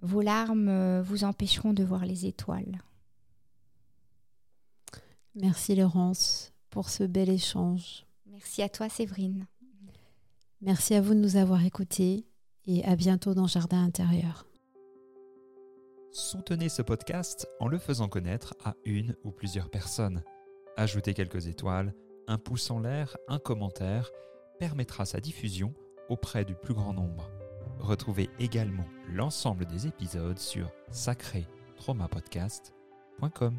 Vos 0.01 0.21
larmes 0.21 1.01
vous 1.01 1.23
empêcheront 1.23 1.73
de 1.73 1.83
voir 1.83 2.05
les 2.05 2.25
étoiles. 2.25 2.81
Merci 5.35 5.75
Laurence 5.75 6.53
pour 6.69 6.89
ce 6.89 7.03
bel 7.03 7.29
échange. 7.29 8.05
Merci 8.27 8.61
à 8.61 8.69
toi 8.69 8.89
Séverine. 8.89 9.47
Merci 10.61 10.93
à 10.93 11.01
vous 11.01 11.13
de 11.13 11.19
nous 11.19 11.35
avoir 11.37 11.65
écoutés 11.65 12.25
et 12.65 12.85
à 12.85 12.95
bientôt 12.95 13.33
dans 13.33 13.47
Jardin 13.47 13.83
intérieur. 13.83 14.45
Soutenez 16.13 16.69
ce 16.69 16.81
podcast 16.83 17.47
en 17.59 17.67
le 17.67 17.79
faisant 17.79 18.07
connaître 18.07 18.53
à 18.63 18.75
une 18.85 19.15
ou 19.23 19.31
plusieurs 19.31 19.71
personnes. 19.71 20.23
Ajoutez 20.77 21.15
quelques 21.15 21.47
étoiles, 21.47 21.95
un 22.27 22.37
pouce 22.37 22.69
en 22.69 22.81
l'air, 22.81 23.17
un 23.27 23.39
commentaire 23.39 24.11
permettra 24.59 25.05
sa 25.05 25.19
diffusion 25.19 25.73
auprès 26.09 26.45
du 26.45 26.53
plus 26.53 26.75
grand 26.75 26.93
nombre. 26.93 27.31
Retrouvez 27.79 28.29
également 28.37 28.85
l'ensemble 29.09 29.65
des 29.65 29.87
épisodes 29.87 30.37
sur 30.37 30.69
sacré-traumapodcast.com. 30.91 33.57